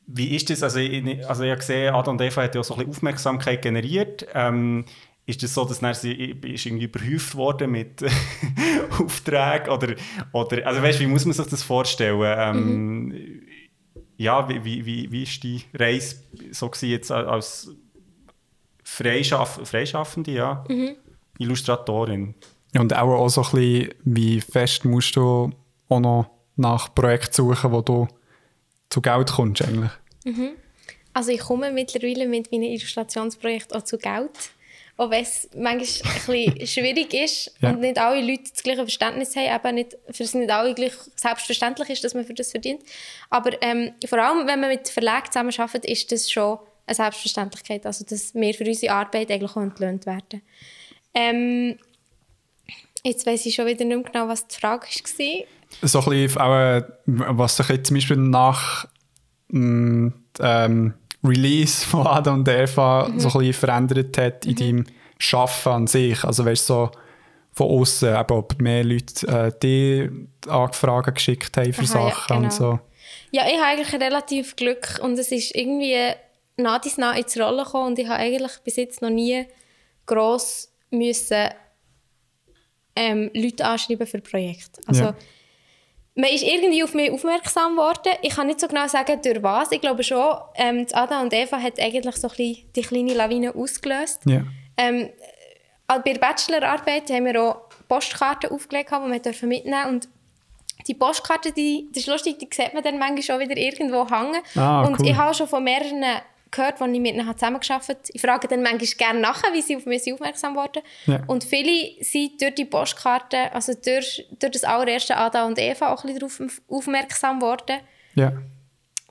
[0.06, 0.62] wie ist das?
[0.62, 3.62] Also ich, also ich habe gesehen, Adam und Eva hat ja so ein bisschen Aufmerksamkeit
[3.62, 4.26] generiert.
[4.34, 4.84] Ähm,
[5.26, 8.04] ist das so, dass dann sie ist irgendwie überhäuft worden mit
[8.98, 9.68] Aufträgen?
[9.68, 9.94] Oder,
[10.32, 12.20] oder, also weißt, wie muss man sich das vorstellen?
[12.24, 13.42] Ähm, mhm.
[14.20, 16.16] Ja, wie, wie, wie, wie ist die Reise
[16.50, 17.70] so jetzt als
[18.84, 20.62] Freischaff Freischaffende, ja?
[20.68, 20.96] Mhm.
[21.38, 22.34] Illustratorin?
[22.76, 25.50] Und auch, auch so ein bisschen, wie fest musst du
[25.88, 28.08] auch noch nach Projekten suchen, wo du
[28.90, 29.90] zu Geld kommst eigentlich?
[30.26, 30.50] Mhm.
[31.14, 34.50] Also ich komme mittlerweile mit meinen Illustrationsprojekten auch zu Geld.
[35.00, 37.70] Auch wenn es manchmal ein bisschen schwierig ist ja.
[37.70, 40.92] und nicht alle Leute das gleiche Verständnis haben, eben nicht, für es nicht alle gleich
[41.16, 42.82] selbstverständlich ist, dass man für das verdient.
[43.30, 48.04] Aber ähm, vor allem, wenn man mit Verlagen zusammenarbeitet, ist das schon eine Selbstverständlichkeit, also
[48.04, 50.42] dass wir für unsere Arbeit eigentlich auch entlohnt werden.
[51.14, 51.78] Ähm,
[53.02, 55.46] jetzt weiß ich schon wieder nicht mehr genau, was die Frage war.
[55.80, 58.86] So ein bisschen auch, äh, was sich jetzt zum Beispiel nach
[59.48, 60.08] mm,
[60.40, 60.92] ähm,
[61.22, 63.20] Release von Adam und Eva mhm.
[63.20, 64.56] so ein bisschen verändert hat in mhm.
[64.56, 64.84] deinem
[65.18, 66.24] Schaffen an sich.
[66.24, 66.90] Also weißt so
[67.52, 70.08] von außen, ob mehr Leute äh, die
[70.48, 72.44] Anfragen geschickt haben für Aha, Sachen ja, genau.
[72.44, 72.80] und so.
[73.32, 76.12] Ja, ich habe eigentlich relativ Glück und es ist irgendwie
[76.56, 79.46] nah dies nah ins Rollen gekommen und ich habe eigentlich bis jetzt noch nie
[80.06, 81.48] gross müssen
[82.96, 84.80] ähm, Leute anschreiben für Projekte.
[84.86, 85.14] Also ja
[86.20, 88.12] man ist irgendwie auf mich aufmerksam geworden.
[88.22, 89.72] Ich kann nicht so genau sagen, durch was.
[89.72, 93.54] Ich glaube schon, ähm, Ada und Eva hat eigentlich so ein bisschen die kleine Lawine
[93.54, 94.22] ausgelöst.
[94.26, 94.42] Ja.
[94.76, 95.08] Ähm,
[95.88, 99.88] äh, bei der Bachelorarbeit haben wir auch Postkarten aufgelegt, die wir mitnehmen durften.
[99.88, 100.08] Und
[100.86, 104.42] die Postkarten, die, das ist lustig, die sieht man dann manchmal schon wieder irgendwo hängen.
[104.56, 105.06] Ah, und cool.
[105.06, 106.04] ich habe schon von mehreren
[106.50, 108.12] gehört, als ich mit ihnen zusammengearbeitet habe.
[108.12, 110.82] Ich frage dann manchmal gerne nachher, wie sie auf mich aufmerksam wurden.
[111.06, 111.22] Ja.
[111.26, 116.04] Und viele sind durch die Postkarte, also durch, durch das allererste Ada und Eva auch
[116.04, 117.80] ein bisschen darauf aufmerksam worden.
[118.14, 118.32] Ja.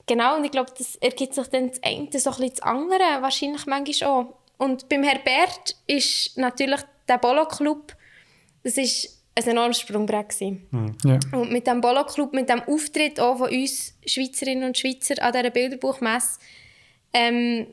[0.06, 3.22] Genau, und ich glaube, das ergibt sich dann das eine so ein bisschen das andere,
[3.22, 4.34] wahrscheinlich manchmal auch.
[4.58, 7.96] Und beim Herbert ist natürlich der Bolo-Club,
[8.64, 10.98] das ist ein enormes Sprungbrett Mhm.
[11.06, 11.20] Ja.
[11.32, 15.50] Und mit dem Bolo-Club, mit dem Auftritt auch von uns Schweizerinnen und Schweizer an dieser
[15.50, 16.40] Bilderbuchmesse,
[17.14, 17.68] ähm,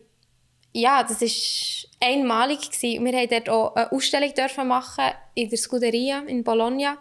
[0.72, 2.70] ja, das war einmalig.
[2.70, 3.04] Gewesen.
[3.04, 6.98] Wir durften dort auch eine Ausstellung dürfen machen in der Scuderia in Bologna,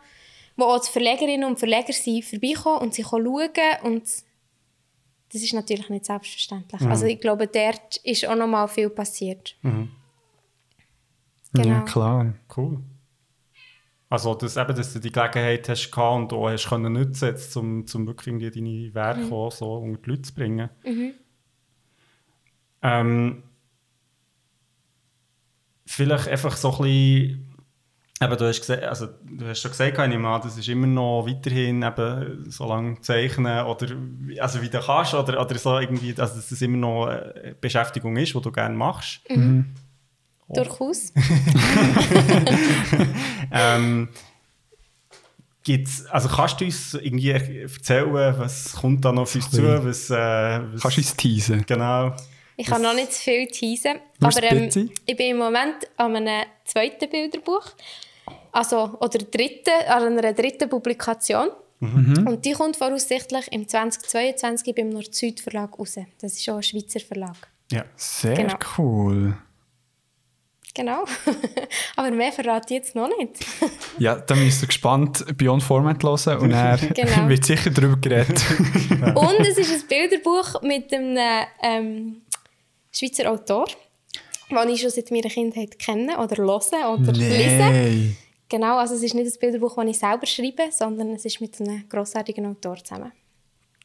[0.55, 3.49] wo auch die Verlegerinnen und Verleger sind vorbeikommen und sie schauen
[3.83, 4.03] und
[5.33, 6.81] das ist natürlich nicht selbstverständlich.
[6.81, 6.91] Mhm.
[6.91, 9.55] Also ich glaube, dort ist auch noch mal viel passiert.
[9.63, 9.89] Mhm.
[11.53, 11.67] Genau.
[11.67, 12.33] Ja, klar.
[12.55, 12.79] Cool.
[14.07, 18.07] Also, dass, eben, dass du die Gelegenheit hast und auch hast können nutzen, um, um
[18.07, 19.51] wirklich deine Werke mhm.
[19.51, 20.69] so unter die Leute zu bringen.
[20.85, 21.13] Mhm.
[22.85, 23.41] Ähm,
[25.87, 27.55] vielleicht einfach so ein bisschen,
[28.21, 31.25] eben, du, hast gesagt, also, du hast schon gesagt, ich nehme das ist immer noch
[31.25, 33.87] weiterhin eben so lange zeichnen oder
[34.39, 38.15] also wie du kannst oder, oder so irgendwie, also dass das immer noch eine Beschäftigung
[38.17, 39.21] ist, die du gerne machst.
[39.29, 39.73] Mhm.
[40.47, 40.53] Oh.
[40.53, 41.11] Durchaus.
[43.51, 44.09] ähm,
[45.63, 49.83] Gibt's, also kannst du uns irgendwie erzählen, was kommt da noch auf uns zu?
[49.83, 51.65] Was, äh, was, kannst du uns teasen?
[51.65, 52.13] Genau.
[52.57, 56.45] Ich kann noch nicht zu viel teasen, aber ähm, ich bin im Moment an einem
[56.63, 57.71] zweiten Bilderbuch,
[58.51, 61.49] also oder dritten, an einer dritten Publikation.
[61.79, 62.25] Mhm.
[62.27, 65.95] Und die kommt voraussichtlich im 2022 beim Nord-Süd Verlag raus.
[66.21, 67.35] Das ist auch ein Schweizer Verlag.
[67.71, 68.55] Ja, sehr genau.
[68.77, 69.37] cool.
[70.75, 71.05] Genau.
[71.95, 73.45] Aber mehr verrate ich jetzt noch nicht.
[73.97, 77.29] ja, dann bist du gespannt Beyond Format hören und er genau.
[77.29, 78.43] wird sicher darüber geredet.
[79.15, 81.17] und es ist ein Bilderbuch mit einem
[81.63, 82.21] ähm,
[82.97, 83.65] Schweizer Autor,
[84.49, 87.29] den ich schon seit meiner Kindheit kenne oder höre oder nee.
[87.29, 88.15] lese.
[88.47, 91.59] Genau, also es ist nicht ein Bilderbuch, das ich selber schreibe, sondern es ist mit
[91.59, 93.11] einem grossartigen Autor zusammen.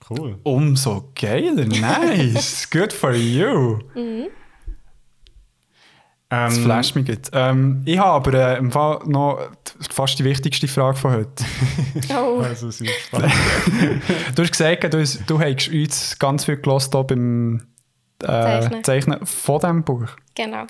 [0.09, 0.39] Cool.
[0.45, 3.79] Umso geiler, nice, good for you.
[3.95, 4.29] Mhm.
[6.29, 7.29] Das ähm, flasht mich gut.
[7.33, 9.51] Ähm, ich habe aber äh, im Fall noch
[9.91, 11.45] fast die wichtigste Frage von heute.
[12.11, 12.41] Oh.
[12.41, 12.69] also,
[14.35, 17.70] du hast gesagt, du, du hast uns ganz viel gelost beim
[18.23, 18.85] äh, zeichnen.
[18.85, 20.07] zeichnen von diesem Buch.
[20.35, 20.67] Genau.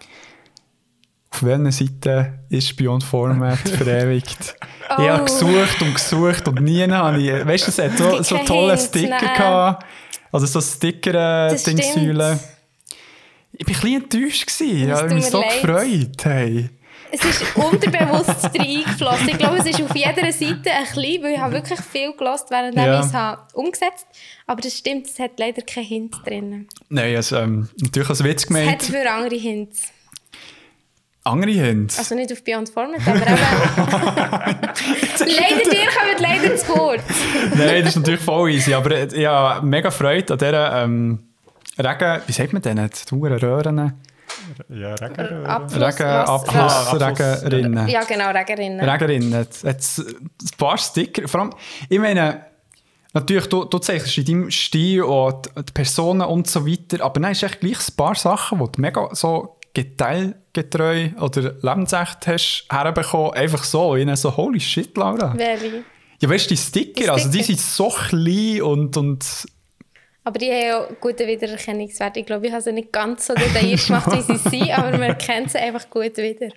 [1.33, 4.57] Auf welcher Seite ist Beyond Format verewigt?
[4.91, 5.03] Oh.
[5.03, 7.47] Ich habe gesucht und gesucht und nie habe ich...
[7.47, 9.85] Weißt du, es hat so, so tolle Sticker gehabt.
[10.33, 12.39] Also so Sticker-Dingssäulen.
[13.53, 14.47] Ich war ein bisschen enttäuscht.
[14.47, 14.89] Gewesen.
[14.89, 15.63] Ich habe mich so leid.
[15.63, 16.25] gefreut.
[16.25, 16.71] Hey.
[17.13, 19.29] Es ist unterbewusst reingeflossen.
[19.29, 22.45] Ich glaube, es ist auf jeder Seite ein bisschen, weil ich habe wirklich viel gelernt,
[22.49, 23.01] während ja.
[23.01, 24.07] ich es habe umgesetzt
[24.47, 26.69] Aber das stimmt, es hat leider keinen Hint drin.
[26.89, 28.83] Nein, also, ähm, natürlich als Witz gemeint.
[28.83, 29.93] Es hat für andere Hints.
[31.23, 31.99] Andere Hints?
[31.99, 33.27] Also nicht auf Beyond Format, aber eben...
[35.19, 37.03] leider, dir kommen leider zu kurz.
[37.57, 40.85] Nein, das ist natürlich voll easy, aber ich habe mega Freude an dieser...
[40.85, 41.27] Ähm,
[41.79, 42.91] Regen, wie sagt man denn?
[43.11, 43.95] Die Röhren?
[44.68, 44.95] Ja.
[44.95, 47.43] Abfluss, Regen, was- Abfluss, Ah, Abfluss.
[47.45, 47.89] Regenrinnen.
[47.89, 48.89] Ja, genau, Regerinnen.
[48.89, 49.47] Regerinnen.
[49.62, 51.28] Jetzt ein paar Sticker.
[51.28, 51.51] Vor allem,
[51.89, 52.45] ich meine,
[53.12, 57.20] natürlich, du, du zeichnest in deinem Stil auch die, die Personen und so weiter, aber
[57.20, 62.66] dann ist echt gleich ein paar Sachen, die du mega so geteilgetreu oder lebensecht hast
[62.70, 65.33] herbekommen, einfach so, in so, holy shit, Laura.
[65.37, 65.85] Welche?
[66.20, 67.59] Ja, weißt du, die Sticker, Die also die Sticker.
[67.59, 69.24] sind so klein und, und
[70.25, 72.16] Aber die haben ja guten Wiedererkennungswert.
[72.16, 75.03] Ich glaube, ich habe sie nicht ganz so detailliert gemacht, wie sie sind, aber man
[75.03, 76.49] erkennt sie einfach gut wieder.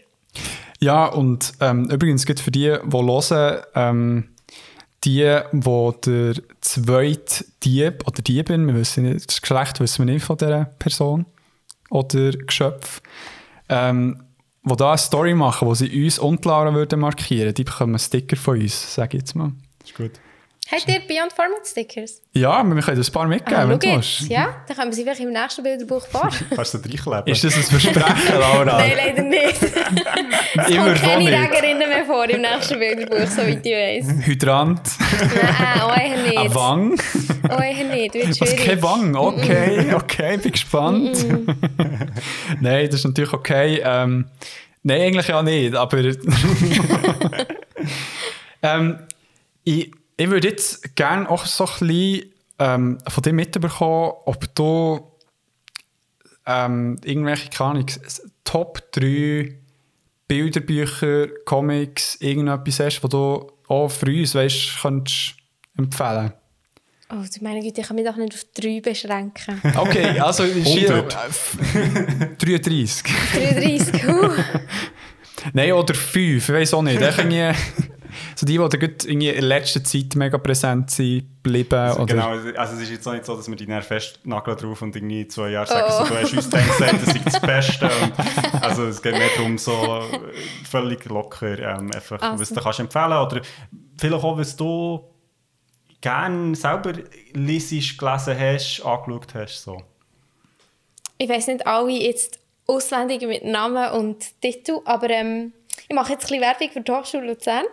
[0.80, 4.30] Ja, und ähm, übrigens geht für die, die hören, ähm,
[5.06, 10.26] die, wo der zweite Dieb oder Diebin, wir wissen nicht, das Geschlecht wissen wir nicht
[10.26, 11.26] von dieser Person
[11.90, 13.02] oder Geschöpf,
[13.70, 14.24] ähm,
[14.64, 18.00] wo da eine Story machen, wo sie uns und Laura würden markieren, die bekommen einen
[18.00, 19.52] Sticker von uns, sage ich jetzt mal.
[19.84, 20.12] Ist gut.
[20.72, 22.22] Habt ihr Beyond Format Stickers?
[22.34, 24.20] Ja, wir können das ein paar mitgeben, Ah, wenn du schau willst.
[24.22, 24.32] jetzt.
[24.32, 26.30] Ja, dann kommen sie vielleicht im nächsten Bilderbuch vor.
[26.56, 27.28] Kannst du da reinkleben?
[27.34, 28.78] Ist das ein Versprechen, Laura?
[28.78, 29.62] Nein, leider nicht.
[29.62, 31.34] Es Immer kommt keine nicht.
[31.40, 34.26] Regerinnen mehr vor im nächsten Bilderbuch, soweit ich weiß.
[34.26, 36.56] Hydrant, Nein, auch eher eine nicht.
[36.56, 37.00] Wang.
[37.50, 38.66] Eher nicht, wird schwierig.
[38.66, 39.16] keine Wang?
[39.16, 41.26] Okay, okay, bin gespannt.
[42.62, 43.82] Nein, das ist natürlich okay.
[43.84, 44.26] Ähm,
[44.82, 45.98] nein, eigentlich ja nicht, aber.
[48.64, 49.00] ähm,
[49.66, 55.12] ich, ich würde jetzt gerne auch so ein bisschen ähm, von dir mitbekommen, ob du
[56.46, 57.86] ähm, irgendwelche, keine Ahnung,
[58.44, 59.58] Top 3
[60.28, 65.36] Bilderbücher, Comics, irgendetwas hast, was du auch für uns weißt, könntest
[65.78, 66.34] empfehlen
[67.10, 69.62] Oh, du meine Güte, ich kann mich doch nicht auf drei beschränken.
[69.78, 71.14] Okay, also ist hier 100.
[71.14, 73.04] äh, 33.
[73.36, 74.32] 33, huh.
[75.54, 77.00] Nein, oder 5, ich weiß auch nicht.
[77.00, 77.18] Ich
[78.36, 81.74] so die, die da irgendwie in letzter Zeit mega präsent sind, geblieben.
[81.74, 84.58] Also, oder, genau, also es ist jetzt auch nicht so, dass wir die dann festnageln
[84.58, 87.42] drauf und irgendwie zwei Jahre sagen, so, du hast uns dann gesagt, das ist das
[87.42, 87.86] Beste.
[87.86, 90.20] Und, also es geht mehr darum, so äh,
[90.70, 92.42] völlig locker, ähm, einfach, Also.
[92.42, 93.42] was du kannst empfehlen oder
[93.98, 95.04] vielleicht auch, was du
[96.02, 96.94] gerne selber
[97.34, 99.64] lesest, gelesen hast, angeschaut hast.
[99.64, 99.82] So.
[101.18, 105.54] Ich weiß nicht alle jetzt auswendig mit Namen und Titel, aber ähm,
[105.88, 107.66] ich mache jetzt ein bisschen Werbung für die Hochschule Luzern.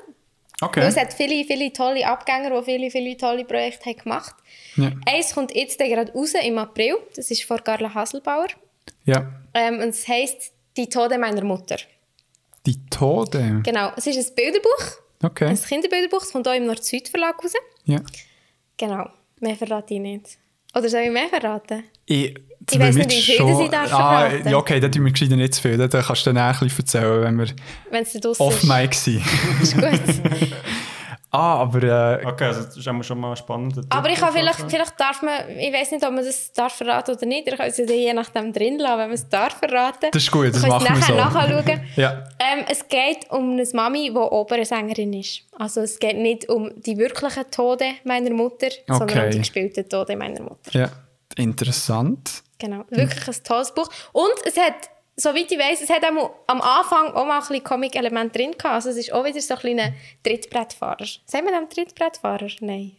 [0.60, 0.86] Weil Okay.
[0.86, 4.34] es hat viele, viele tolle Abgänger, die viele, viele tolle Projekte haben gemacht
[4.76, 4.92] Ja.
[5.06, 6.96] Eins kommt jetzt gerade raus im April.
[7.16, 8.48] Das ist von Carla Haselbauer.
[9.04, 9.32] ja.
[9.54, 11.76] Ähm, und es heisst «Die Tode meiner Mutter».
[12.66, 13.60] Die Tode.
[13.64, 14.84] Genau, es ist ein Bilderbuch,
[15.22, 15.46] Okay.
[15.46, 16.22] ein Kinderbilderbuch.
[16.22, 17.54] Es kommt auch im Nord-Süd-Verlag raus.
[17.86, 18.00] Ja.
[18.76, 19.08] Genau,
[19.40, 20.38] mehr verrate ich nicht.
[20.76, 21.84] Oder soll ich mehr verraten?
[22.06, 22.34] Ich,
[22.72, 25.36] Ich weiss nicht, wie viel das ich darf ah, ja, okay, dann tun wir gescheiter
[25.36, 25.76] nicht zu viel.
[25.76, 27.46] Dann kannst du dann auch ein bisschen erzählen, wenn wir
[27.90, 28.40] Wenn es draussen ist.
[28.40, 29.22] off-mic sind.
[29.62, 29.84] Ist gut.
[31.30, 31.82] ah, aber
[32.22, 33.78] äh, Okay, also das ist immer schon mal spannend.
[33.88, 37.14] Aber ich kann vielleicht, vielleicht darf man, ich weiß nicht, ob man das darf verraten
[37.14, 37.46] oder nicht.
[37.48, 40.08] Ich kann es ja je nachdem drin lassen, wenn man es darf verraten.
[40.12, 41.38] Das ist gut, das machen wir nachher so.
[41.54, 41.80] nachschauen.
[41.96, 42.24] ja.
[42.38, 45.42] Ähm, es geht um eine Mami, die Opernsängerin ist.
[45.58, 49.30] Also es geht nicht um die wirklichen Tode meiner Mutter, sondern um Okay.
[49.30, 50.70] die gespielten Tode meiner Mutter.
[50.72, 50.88] ja,
[51.36, 52.42] interessant.
[52.60, 53.88] Genau, wirklich ein tolles Buch.
[54.12, 54.74] Und es hat,
[55.16, 58.74] soweit ich weiß, es hat auch am Anfang auch mal ein bisschen Comic-Element drin gehabt.
[58.76, 59.92] Also es ist auch wieder so ein kleiner
[60.22, 61.06] Trittbrettfahrer.
[61.26, 62.48] Sagen wir dem Trittbrettfahrer?
[62.60, 62.92] Nein.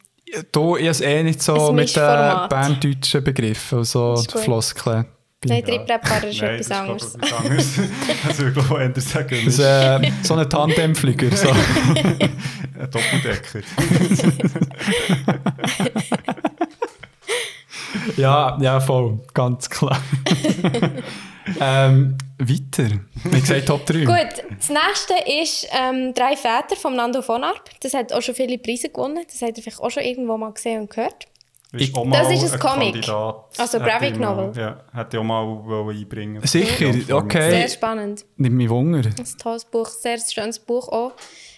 [0.52, 4.40] Du, ich habe es eh nicht so Ein mit den berndeutschen Begriffen, also Das ist.
[4.44, 5.06] Floskeln.
[5.44, 7.04] Nein, Trittbrettfahrer ist Nein, etwas das anderes.
[7.04, 7.88] ist glaub ich, etwas anderes.
[8.28, 11.36] also ich glaube, eher sagen, Das, äh, so ein Tandemflieger.
[11.36, 11.50] So.
[11.50, 13.62] ein Doppeldecker.
[18.18, 20.00] ja, ja, voll, ganz klar.
[21.60, 23.00] ähm, weiter.
[23.24, 24.06] Wie gesagt, Top 3.
[24.06, 27.70] Gut, das nächste ist ähm, «Drei Väter» von Nando von Arp.
[27.82, 29.24] Das hat auch schon viele Preise gewonnen.
[29.28, 31.28] Das habt ihr vielleicht auch schon irgendwo mal gesehen und gehört.
[31.74, 32.94] Ist auch Das mal ist ein Comic.
[32.94, 33.46] Kandidat.
[33.58, 34.52] Also Graphic ich Novel.
[34.56, 37.50] Ja, hätte ich auch mal wollen einbringen Sicher, okay.
[37.50, 38.26] Sehr spannend.
[38.36, 39.08] Nimmt mich Wunder.
[39.08, 41.14] Ein tolles Buch, sehr schönes Buch auch.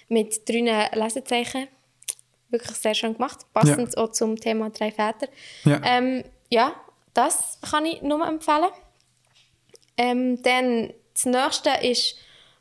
[0.09, 1.67] Mit drei Lesezeichen.
[2.53, 3.39] Wirklich sehr schön gemacht.
[3.51, 5.27] Passend auch zum Thema «Drei Väter».
[5.65, 5.81] Ja.
[5.83, 6.75] Ähm, ja,
[7.15, 8.69] das kann ich nur empfehlen.
[9.97, 12.15] Ähm, dann das nächste ist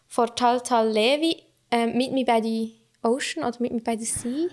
[0.09, 4.07] von Tal Tal Levi, ähm, «Meet Me by the Ocean» oder «Meet Me by the
[4.07, 4.49] Sea».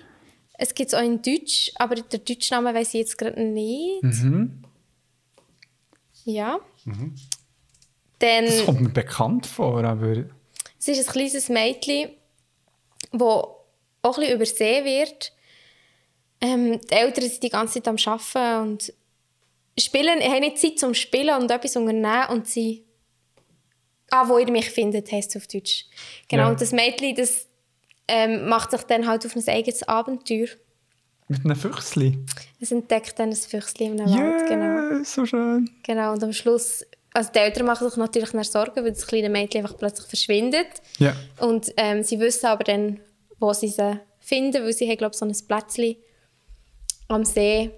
[0.57, 4.03] Es gibt es auch in Deutsch, aber den deutschen Namen weiß ich jetzt gerade nicht.
[4.03, 4.65] Mhm.
[6.25, 6.59] Ja.
[6.83, 7.15] Mhm.
[8.19, 10.25] Dann, Das kommt mir bekannt vor, aber...
[10.77, 12.09] es ist ein kleines Mädchen,
[13.13, 13.21] das
[14.01, 15.33] auch ein bisschen übersehen wird.
[16.41, 18.93] Ähm, die Eltern sind die ganze Zeit am Arbeiten und
[19.77, 22.85] spielen, haben nicht Zeit zum Spielen und etwas unternehmen und sie
[24.11, 25.85] «Ah, wo ihr mich findet», heisst es auf Deutsch.
[26.27, 26.49] Genau, Ja.
[26.49, 27.47] und das Mädchen, das
[28.07, 30.47] ähm, macht sich dann halt auf ein eigenes Abenteuer.
[31.27, 32.17] Mit einem Füchsli?
[32.59, 35.03] Es entdeckt dann ein Füchsli im Wald, Yeah, genau.
[35.03, 35.69] so schön.
[35.83, 36.83] Genau, und am Schluss,
[37.13, 40.67] also die Eltern machen sich natürlich nach Sorgen, weil das kleine Mädchen einfach plötzlich verschwindet.
[40.97, 41.15] Ja.
[41.39, 42.99] Und ähm, sie wissen aber dann,
[43.39, 45.95] wo sie sie finden, weil sie haben, glaube ich, so ein Plätzchen
[47.07, 47.71] am See,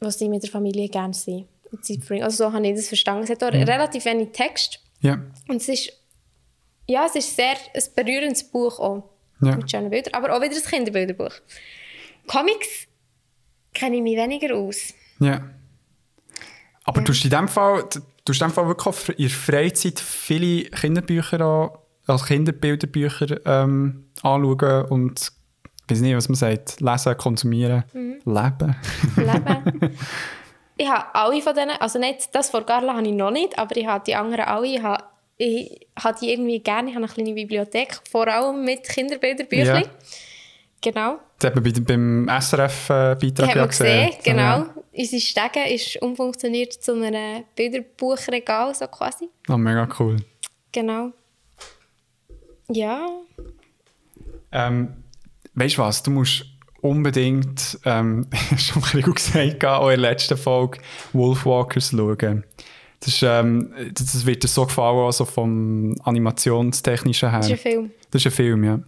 [0.00, 1.46] wo sie mit der Familie gerne sind.
[1.70, 3.24] Und sie bringen- Also so habe ich das verstanden.
[3.24, 4.80] Es hat auch relativ wenig Text.
[5.00, 5.20] Ja.
[5.48, 5.92] Und es ist,
[6.86, 9.10] ja, es ist sehr ein berührendes Buch auch.
[9.42, 9.56] Ja.
[9.56, 10.14] Mit schönen Bildern.
[10.14, 11.32] Aber auch wieder ein Kinderbilderbuch.
[12.26, 12.86] Comics
[13.72, 14.92] kenne ich mich weniger aus.
[15.20, 15.48] Ja.
[16.84, 18.00] Aber du hast in dem Fall, du
[18.32, 21.70] hast in dem Fall wirklich in der Freizeit viele Kinderbücher an,
[22.10, 25.32] also Kinderbilderbücher ähm, anschauen und
[25.86, 28.20] ich weiß nicht, was man sagt, lesen, konsumieren, Mhm.
[28.24, 28.76] leben.
[29.16, 29.96] Leben.
[30.76, 33.76] ich habe alle von denen, also nicht das von Carla habe ich noch nicht, aber
[33.76, 34.66] ich habe die anderen alle.
[34.68, 35.02] Ich habe,
[35.36, 36.90] ich habe die irgendwie gerne.
[36.90, 39.82] Ich habe eine kleine Bibliothek, vor allem mit Kinderbilderbüchern.
[39.82, 39.88] Ja.
[40.82, 41.18] Genau.
[41.38, 44.40] Das hat man bei, beim SRF-Beitrag hat ja gesehen, So, genau.
[44.42, 44.74] ja.
[44.92, 49.28] Unsere Stege ist umfunktioniert zu einem Bilderbuchregal, so quasi.
[49.48, 50.16] Oh, mega cool.
[50.72, 51.10] Genau.
[52.70, 53.06] Ja.
[54.52, 55.04] Ähm,
[55.54, 56.46] weißt du was, du musst
[56.80, 60.78] unbedingt, ähm, hast du schon gesagt, auch in der letzten Folge
[61.12, 62.44] Wolfwalkers schauen.
[63.00, 67.38] Das, ist, ähm, das wird dir so gefallen, also vom animationstechnischen her.
[67.40, 67.90] Das ist ein Film.
[68.10, 68.80] Das ist ein Film, ja.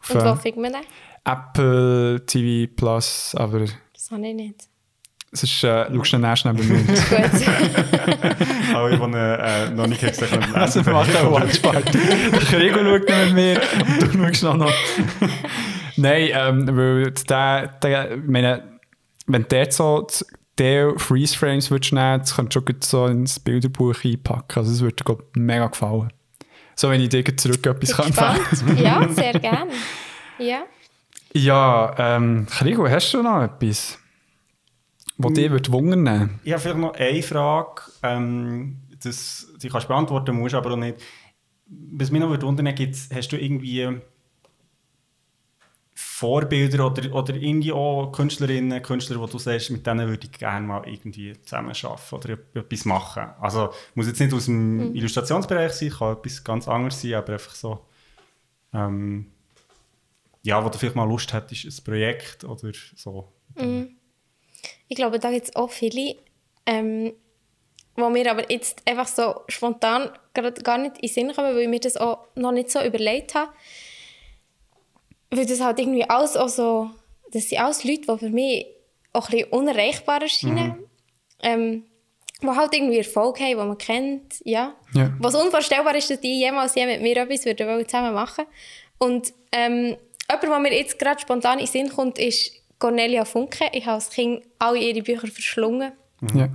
[0.00, 0.82] Auf Und wo äh, findet man den?
[1.24, 3.60] Apple TV Plus, aber
[3.92, 4.68] Das habe ich nicht.
[5.34, 6.78] Es ist, äh, schaust du nächstes neben mir.
[6.84, 6.98] Gut.
[8.74, 10.92] Alle, die äh, noch nicht gesehen haben, Also lesen.
[10.92, 11.98] macht eine Watchparty.
[12.30, 14.56] Der Krigo schaut nicht mit mir und du schaust noch.
[14.56, 14.72] noch.
[15.96, 18.62] Nein, ähm, weil der, der, ich meine,
[19.26, 20.06] wenn der so
[20.58, 24.58] der Freeze Frames würdest nehmen, das könntest du schon gut so ins Bilderbuch einpacken.
[24.58, 26.12] Also das würde dir mega gefallen.
[26.76, 28.76] So, wenn ich dir zurück etwas kann.
[28.76, 29.70] Ja, sehr gerne.
[30.38, 30.62] Ja.
[31.32, 33.98] Ja, ähm, Krigo, hast du noch etwas,
[35.16, 35.34] was Mm.
[35.34, 36.40] dir würde wundern?
[36.44, 40.76] Ich habe vielleicht noch eine Frage, ähm, das, die kannst du beantworten, musst aber auch
[40.76, 40.96] nicht.
[41.66, 44.00] Was mich noch wundern, gibt's, hast du irgendwie
[45.94, 50.66] Vorbilder oder, oder irgendwie auch Künstlerinnen, Künstler, wo du sagst, mit denen würde ich gerne
[50.66, 53.24] mal irgendwie zusammenarbeiten oder etwas machen?
[53.40, 57.54] Also muss jetzt nicht aus dem Illustrationsbereich sein, kann etwas ganz anderes sein, aber einfach
[57.54, 57.86] so,
[58.72, 59.26] ähm,
[60.42, 63.32] ja, wo du vielleicht mal Lust hättest, ein Projekt oder so.
[64.88, 66.16] Ich glaube, da gibt es auch viele,
[66.66, 67.14] ähm,
[67.96, 71.62] wo mir aber jetzt einfach so spontan gerade gar nicht in den Sinn kommen, weil
[71.62, 73.52] ich mir das auch noch nicht so überlegt habe.
[75.30, 76.90] Weil das halt irgendwie alles auch so,
[77.32, 78.66] das sind alles Leute, die für mich
[79.12, 80.88] auch ein bisschen unerreichbar erscheinen.
[81.42, 81.84] Ähm,
[82.42, 84.74] die halt irgendwie Erfolg haben, die man kennt, ja.
[84.92, 85.12] Ja.
[85.18, 88.44] Was unvorstellbar ist, dass die jemals je mit mir etwas würden zusammen machen
[88.98, 89.96] Und ähm,
[90.28, 93.66] jemand, der mir jetzt gerade spontan in den Sinn kommt, ist Cornelia Funke.
[93.72, 95.92] Ich habe als Kind alle ihre Bücher verschlungen.
[96.34, 96.48] Ja.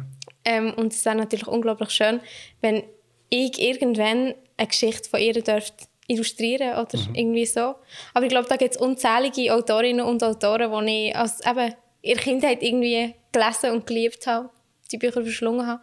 [0.45, 2.21] Ähm, und es ist natürlich unglaublich schön,
[2.61, 2.83] wenn
[3.29, 7.75] ich irgendwann eine Geschichte von ihr dürfte illustrieren oder irgendwie so.
[8.13, 12.15] Aber ich glaube, da gibt es unzählige Autorinnen und Autoren, die ich als eben in
[12.15, 14.49] der Kindheit irgendwie gelesen und geliebt habe,
[14.91, 15.81] die Bücher verschlungen habe.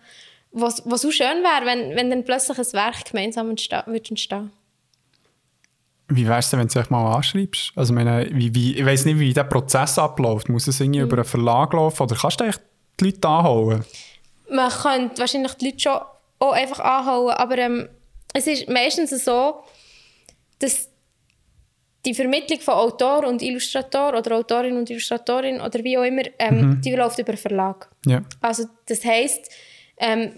[0.50, 4.50] Was, was so schön wäre, wenn, wenn dann plötzlich ein Werk gemeinsam entstehen, würde entstehen.
[6.08, 7.72] Wie wär's denn, wenn du dich mal anschreibst?
[7.74, 10.48] Also, meine, wie, wie, ich weiss nicht, wie der Prozess abläuft.
[10.48, 12.60] Muss es irgendwie über einen Verlag laufen oder kannst du echt
[13.00, 13.84] die Leute anholen?
[14.50, 16.00] man könnte wahrscheinlich die Leute schon
[16.38, 17.88] auch einfach anhauen, aber ähm,
[18.32, 19.62] es ist meistens so,
[20.58, 20.88] dass
[22.04, 26.80] die Vermittlung von Autor und Illustrator oder Autorin und Illustratorin oder wie auch immer, ähm,
[26.80, 27.90] die läuft über Verlag.
[28.04, 28.22] Ja.
[28.40, 29.50] Also das heisst,
[29.98, 30.32] ähm,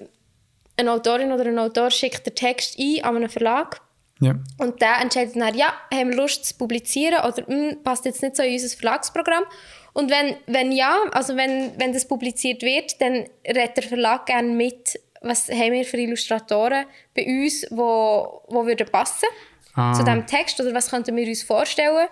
[0.77, 3.81] eine Autorin oder ein Autor schickt den Text ein an einen Verlag
[4.21, 4.35] Ja.
[4.59, 8.37] und der entscheidet dann, ja, haben wir Lust zu publizieren oder «Hm, passt jetzt nicht
[8.37, 9.45] so in unser Verlagsprogramm.
[9.93, 14.49] Und wenn, wenn ja, also wenn, wenn das publiziert wird, dann redet der Verlag gerne
[14.49, 19.27] mit, was haben wir für Illustratoren bei uns, wo, wo würden passen
[19.75, 19.93] Ah.
[19.93, 22.09] zu diesem Text oder was könnten wir uns vorstellen.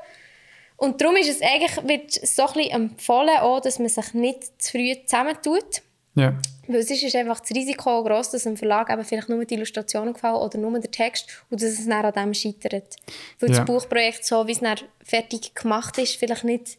[0.77, 4.63] Und darum ist es eigentlich, wird so ein bisschen empfohlen, auch, dass man sich nicht
[4.63, 5.83] zu früh zusammentut.
[6.15, 6.35] Ja.
[6.69, 10.15] Weil sonst ist einfach das Risiko groß, dass dem Verlag eben vielleicht nur die Illustrationen
[10.15, 12.97] gefallen oder nur der Text und dass es dann an dem scheitert.
[13.41, 13.57] Weil Ja.
[13.59, 16.79] das Buchprojekt, so wie es dann fertig gemacht ist, vielleicht nicht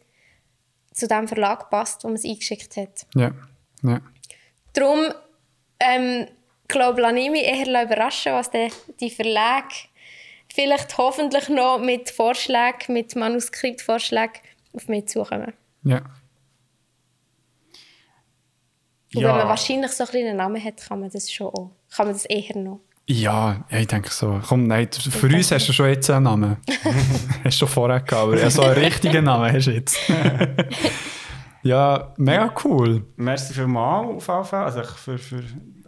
[0.92, 3.06] zu dem Verlag passt, wo man es eingeschickt hat.
[3.14, 3.32] Ja.
[3.82, 4.00] Ja.
[4.72, 5.12] Darum
[5.80, 6.26] ähm,
[6.66, 8.70] glaube ich mich eher überraschen, was der,
[9.00, 9.74] die Verlage
[10.52, 14.40] vielleicht hoffentlich noch mit Vorschlägen, mit Manuskriptvorschlägen
[14.72, 15.52] auf mich zukommen.
[15.84, 16.02] Ja.
[19.14, 21.70] Und wenn man wahrscheinlich so einen Namen hat, kann man das schon auch.
[21.94, 22.80] Kann man das eher noch.
[23.06, 24.38] Ja, ja, ich denke so.
[24.46, 26.58] Komm, nein, für uns hast du schon jetzt einen Namen.
[27.44, 29.98] hast du schon vorher gehabt, aber ja, so einen richtigen Namen hast du jetzt.
[31.62, 33.04] Ja, mega cool.
[33.16, 35.42] Merci vielmals auf jeden Fall, also für, für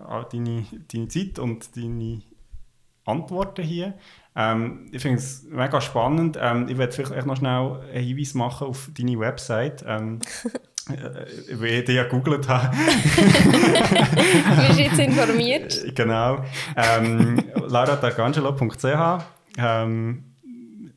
[0.05, 2.23] all deine, deine Zeit und deine
[3.05, 3.95] Antworten hier.
[4.37, 6.37] Ähm, ich finde es mega spannend.
[6.41, 9.85] Ähm, ich werde vielleicht noch schnell einen Hinweis machen auf deine Website.
[9.87, 10.59] Ähm, äh,
[11.53, 12.77] wie ich die ja gegoogelt habe.
[12.77, 15.95] Du bist jetzt informiert.
[15.95, 16.45] genau.
[16.77, 19.25] Ähm, lauradargangelo.ch
[19.59, 20.25] ähm,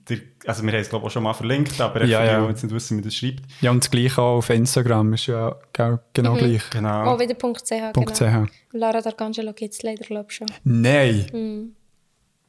[0.10, 2.42] der, also wir haben es glaube ich auch schon mal verlinkt, aber Ja, ja.
[2.42, 3.44] die jetzt nicht wissen, wie das schreibt.
[3.62, 6.70] Ja, und das gleiche auch auf Instagram ist ja genau gleich.
[6.72, 7.16] Genau.
[7.16, 8.46] Oh, wieder .ch, Punkt genau.
[8.46, 8.50] .ch.
[8.74, 10.48] Lara D'Arcangelo gibt es leider, glaube ich, schon.
[10.64, 11.74] Nein!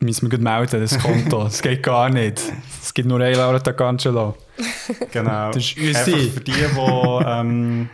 [0.01, 1.45] Müssen wir gut melden, das Konto.
[1.45, 2.43] Das geht gar nicht.
[2.83, 4.35] Es gibt nur eine Laura D'Angelo.
[5.13, 5.51] Genau.
[5.51, 6.17] Das ist unsere.
[6.17, 7.89] Einfach für die, die ähm,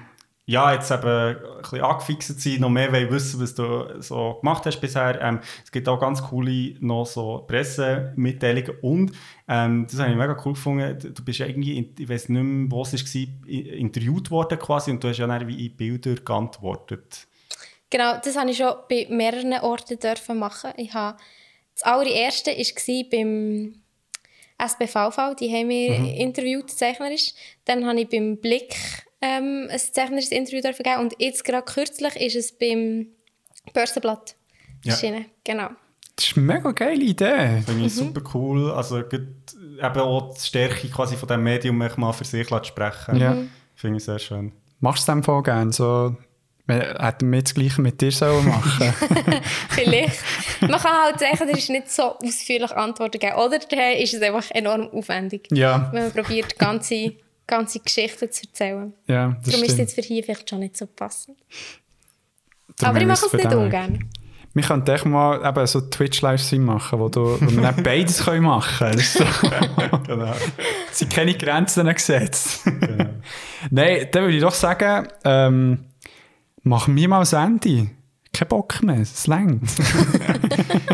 [0.47, 4.67] ja, jetzt eben ein bisschen angefixt sind, noch mehr wollen wissen, was du so gemacht
[4.67, 5.21] hast bisher.
[5.21, 9.13] Ähm, es gibt auch ganz coole noch so Pressemitteilungen und
[9.47, 10.99] ähm, das habe ich mega cool gefunden.
[11.15, 14.91] Du- bist ja irgendwie, in- ich weiß nicht mehr, wo es war, interviewt worden quasi
[14.91, 17.27] und du hast ja dann wie in Bilder geantwortet.
[17.89, 20.71] Genau, das habe ich schon bei mehreren Orten dürfen machen.
[20.77, 21.17] Ich habe,
[21.75, 23.75] das allererste war beim
[24.69, 27.33] SBVV, die haben mich interviewt, zeichnerisch.
[27.65, 28.75] Dann habe ich beim Blick
[29.23, 33.07] ähm, ein zeichnerisches Interview dürfen geben und jetzt gerade kürzlich ist es beim
[33.75, 34.37] Börsenblatt
[34.85, 34.93] Ja.
[34.93, 35.27] erschienen.
[35.45, 35.69] Genau.
[36.17, 37.63] Das ist eine mega geile Idee.
[37.65, 38.71] Finde ich super cool.
[38.73, 39.23] Also gut,
[39.79, 43.17] eben auch die Stärke quasi von diesem Medium mal für sich zu sprechen.
[43.17, 43.37] Ja.
[43.75, 44.53] Finde ich sehr schön.
[44.81, 45.73] Machst du es dem Fall gerne?
[45.73, 46.17] So, wir
[46.71, 48.93] hätten wir das Gleiche mit dir sollen machen
[49.71, 50.19] Vielleicht.
[50.61, 53.35] Man kann halt sagen, der ist nicht so ausführlich Antworten geben.
[53.37, 57.15] Oder dann ist es einfach enorm aufwendig, Ja, wenn man probiert, ganze,
[57.47, 58.93] ganze Geschichten zu erzählen.
[59.07, 59.79] ja, das Darum ist es stimmt.
[59.79, 61.37] jetzt für hier vielleicht schon nicht so passend.
[62.77, 64.09] Darum Aber ich mache es nicht ungern.
[64.53, 68.43] Wir könnten echt mal eben so Twitch-Livestream machen, wo, du, wo wir dann beides können
[68.43, 68.97] machen können.
[68.97, 69.25] Das ist so,
[70.07, 70.35] Genau.
[70.91, 72.65] es sind keine Grenzen gesetzt.
[73.71, 75.85] Nein, dann würde ich doch sagen, ähm,
[76.63, 77.91] machen wir mal ein Ende.
[78.33, 79.71] Kein Bock mehr, es längt.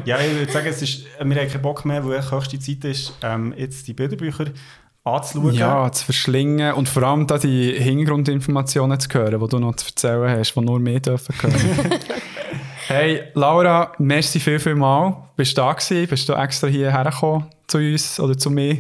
[0.04, 2.84] Ja, ich würde sagen, es ist, wir haben keinen Bock mehr, weil es höchste Zeit
[2.84, 4.46] ist, ähm, jetzt die Bilderbücher
[5.02, 5.54] anzuschauen.
[5.54, 9.86] Ja, zu verschlingen und vor allem da die Hintergrundinformationen zu hören, die du noch zu
[9.86, 11.54] erzählen hast, die nur mehr dürfen hören.
[12.86, 15.28] hey, Laura, merci viel, viel mal.
[15.36, 16.06] Bist du da gewesen?
[16.08, 18.78] Bist du extra hierher gekommen zu uns oder zu mir?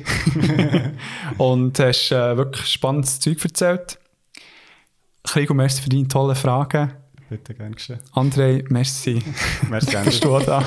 [1.38, 3.98] und hast äh, wirklich spannendes Zeug erzählt.
[5.26, 6.92] Krigo, merci für deine tollen Fragen.
[7.28, 7.98] Bitte, gern geschehen.
[8.14, 9.22] André, merci.
[9.68, 9.96] Merci.
[10.04, 10.62] Bist du auch da?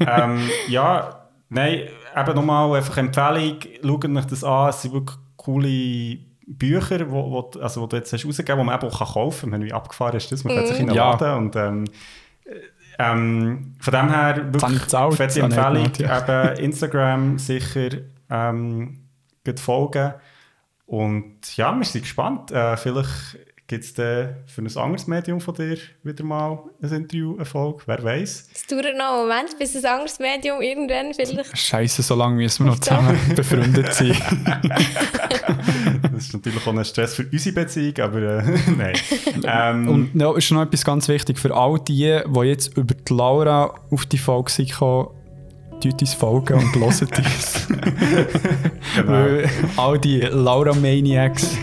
[0.00, 6.18] ähm, ja, nein, eben nochmal einfach Empfehlung, schaut euch das an, es sind wirklich coole
[6.46, 9.50] Bücher, wo, wo, also, wo du jetzt hast rausgegeben hast, die man eben auch kaufen
[9.50, 9.64] kann.
[9.64, 10.44] Wie abgefahren ist das?
[10.44, 11.10] Man kann sich in den Ja.
[11.12, 11.84] Laden und ähm,
[12.98, 16.18] ähm, von dem her wirklich fette Empfehlung, nicht, ja.
[16.18, 17.90] eben Instagram sicher
[18.28, 18.98] ähm,
[19.56, 20.12] folgen
[20.84, 22.50] und ja, wir sind gespannt.
[22.50, 27.82] Äh, vielleicht gibt es dann für ein anderes Medium von dir wieder mal ein Interview-Erfolg,
[27.84, 28.48] wer weiß.
[28.54, 31.56] Es dauert noch einen Moment, bis ein anderes Medium irgendwann vielleicht...
[31.56, 34.16] Scheiße, so lange müssen wir noch zusammen befreundet sein.
[36.12, 38.42] Das ist natürlich auch ein Stress für unsere Beziehung, aber äh,
[38.76, 38.94] nein.
[39.44, 43.14] Ähm, Und ja, ist noch etwas ganz wichtig für all die, die jetzt über die
[43.14, 45.10] Laura auf die Folge sind gekommen,
[45.80, 47.68] tut uns folgen und hören uns.
[48.96, 49.48] genau.
[49.76, 51.56] All die Laura-Maniacs,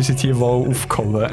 [0.00, 1.26] die sind hier wohl aufgekommen.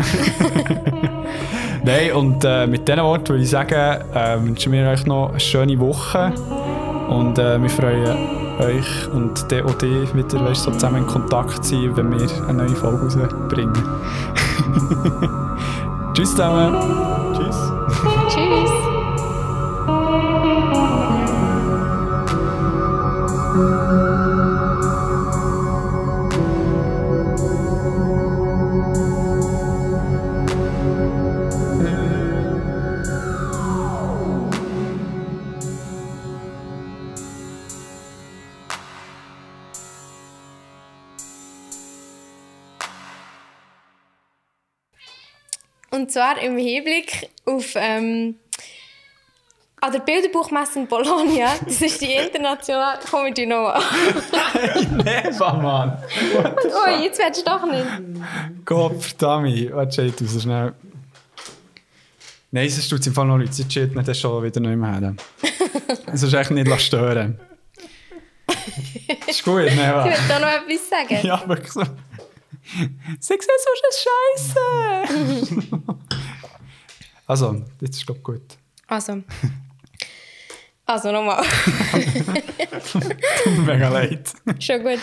[1.84, 5.40] Nein, und äh, mit diesen Worten würde ich sagen, äh, wünschen wir euch noch eine
[5.40, 6.34] schöne Woche.
[7.08, 8.18] Und äh, wir freuen
[8.60, 12.66] euch und auch dich wieder weißt, so zusammen in Kontakt zu sein, wenn wir eine
[12.66, 13.74] neue Folge rausbringen.
[16.14, 16.76] Tschüss zusammen!
[17.34, 17.56] Tschüss.
[46.08, 48.36] Und zwar im Hinblick auf ähm,
[49.82, 51.54] an der Bilderbuchmesse in Bologna.
[51.66, 53.78] Das ist die internationale Comedy Nova.
[55.04, 56.02] Neva, Mann!
[56.34, 57.86] Oh, jetzt willst du doch nicht.
[58.64, 59.74] Gott verdammt!
[59.74, 60.74] Warte, schau raus, schnell.
[62.52, 63.52] Nein, sonst tut es im Fall noch Leute.
[63.52, 65.16] Sie nicht, das schon wieder nicht mehr her.
[66.06, 67.38] Das ist echt nicht stören.
[69.28, 70.08] ist gut, Neva.
[70.08, 71.28] Ich will da noch etwas sagen.
[71.28, 71.84] Ja, wirklich so.
[73.20, 73.50] Sag so
[74.36, 75.68] Scheiße!
[77.28, 78.58] also, jetzt ist glaube ich gut.
[78.88, 79.24] Also.
[80.86, 81.44] Also nochmal.
[83.66, 84.32] Mega leid.
[84.60, 85.00] Schon gut.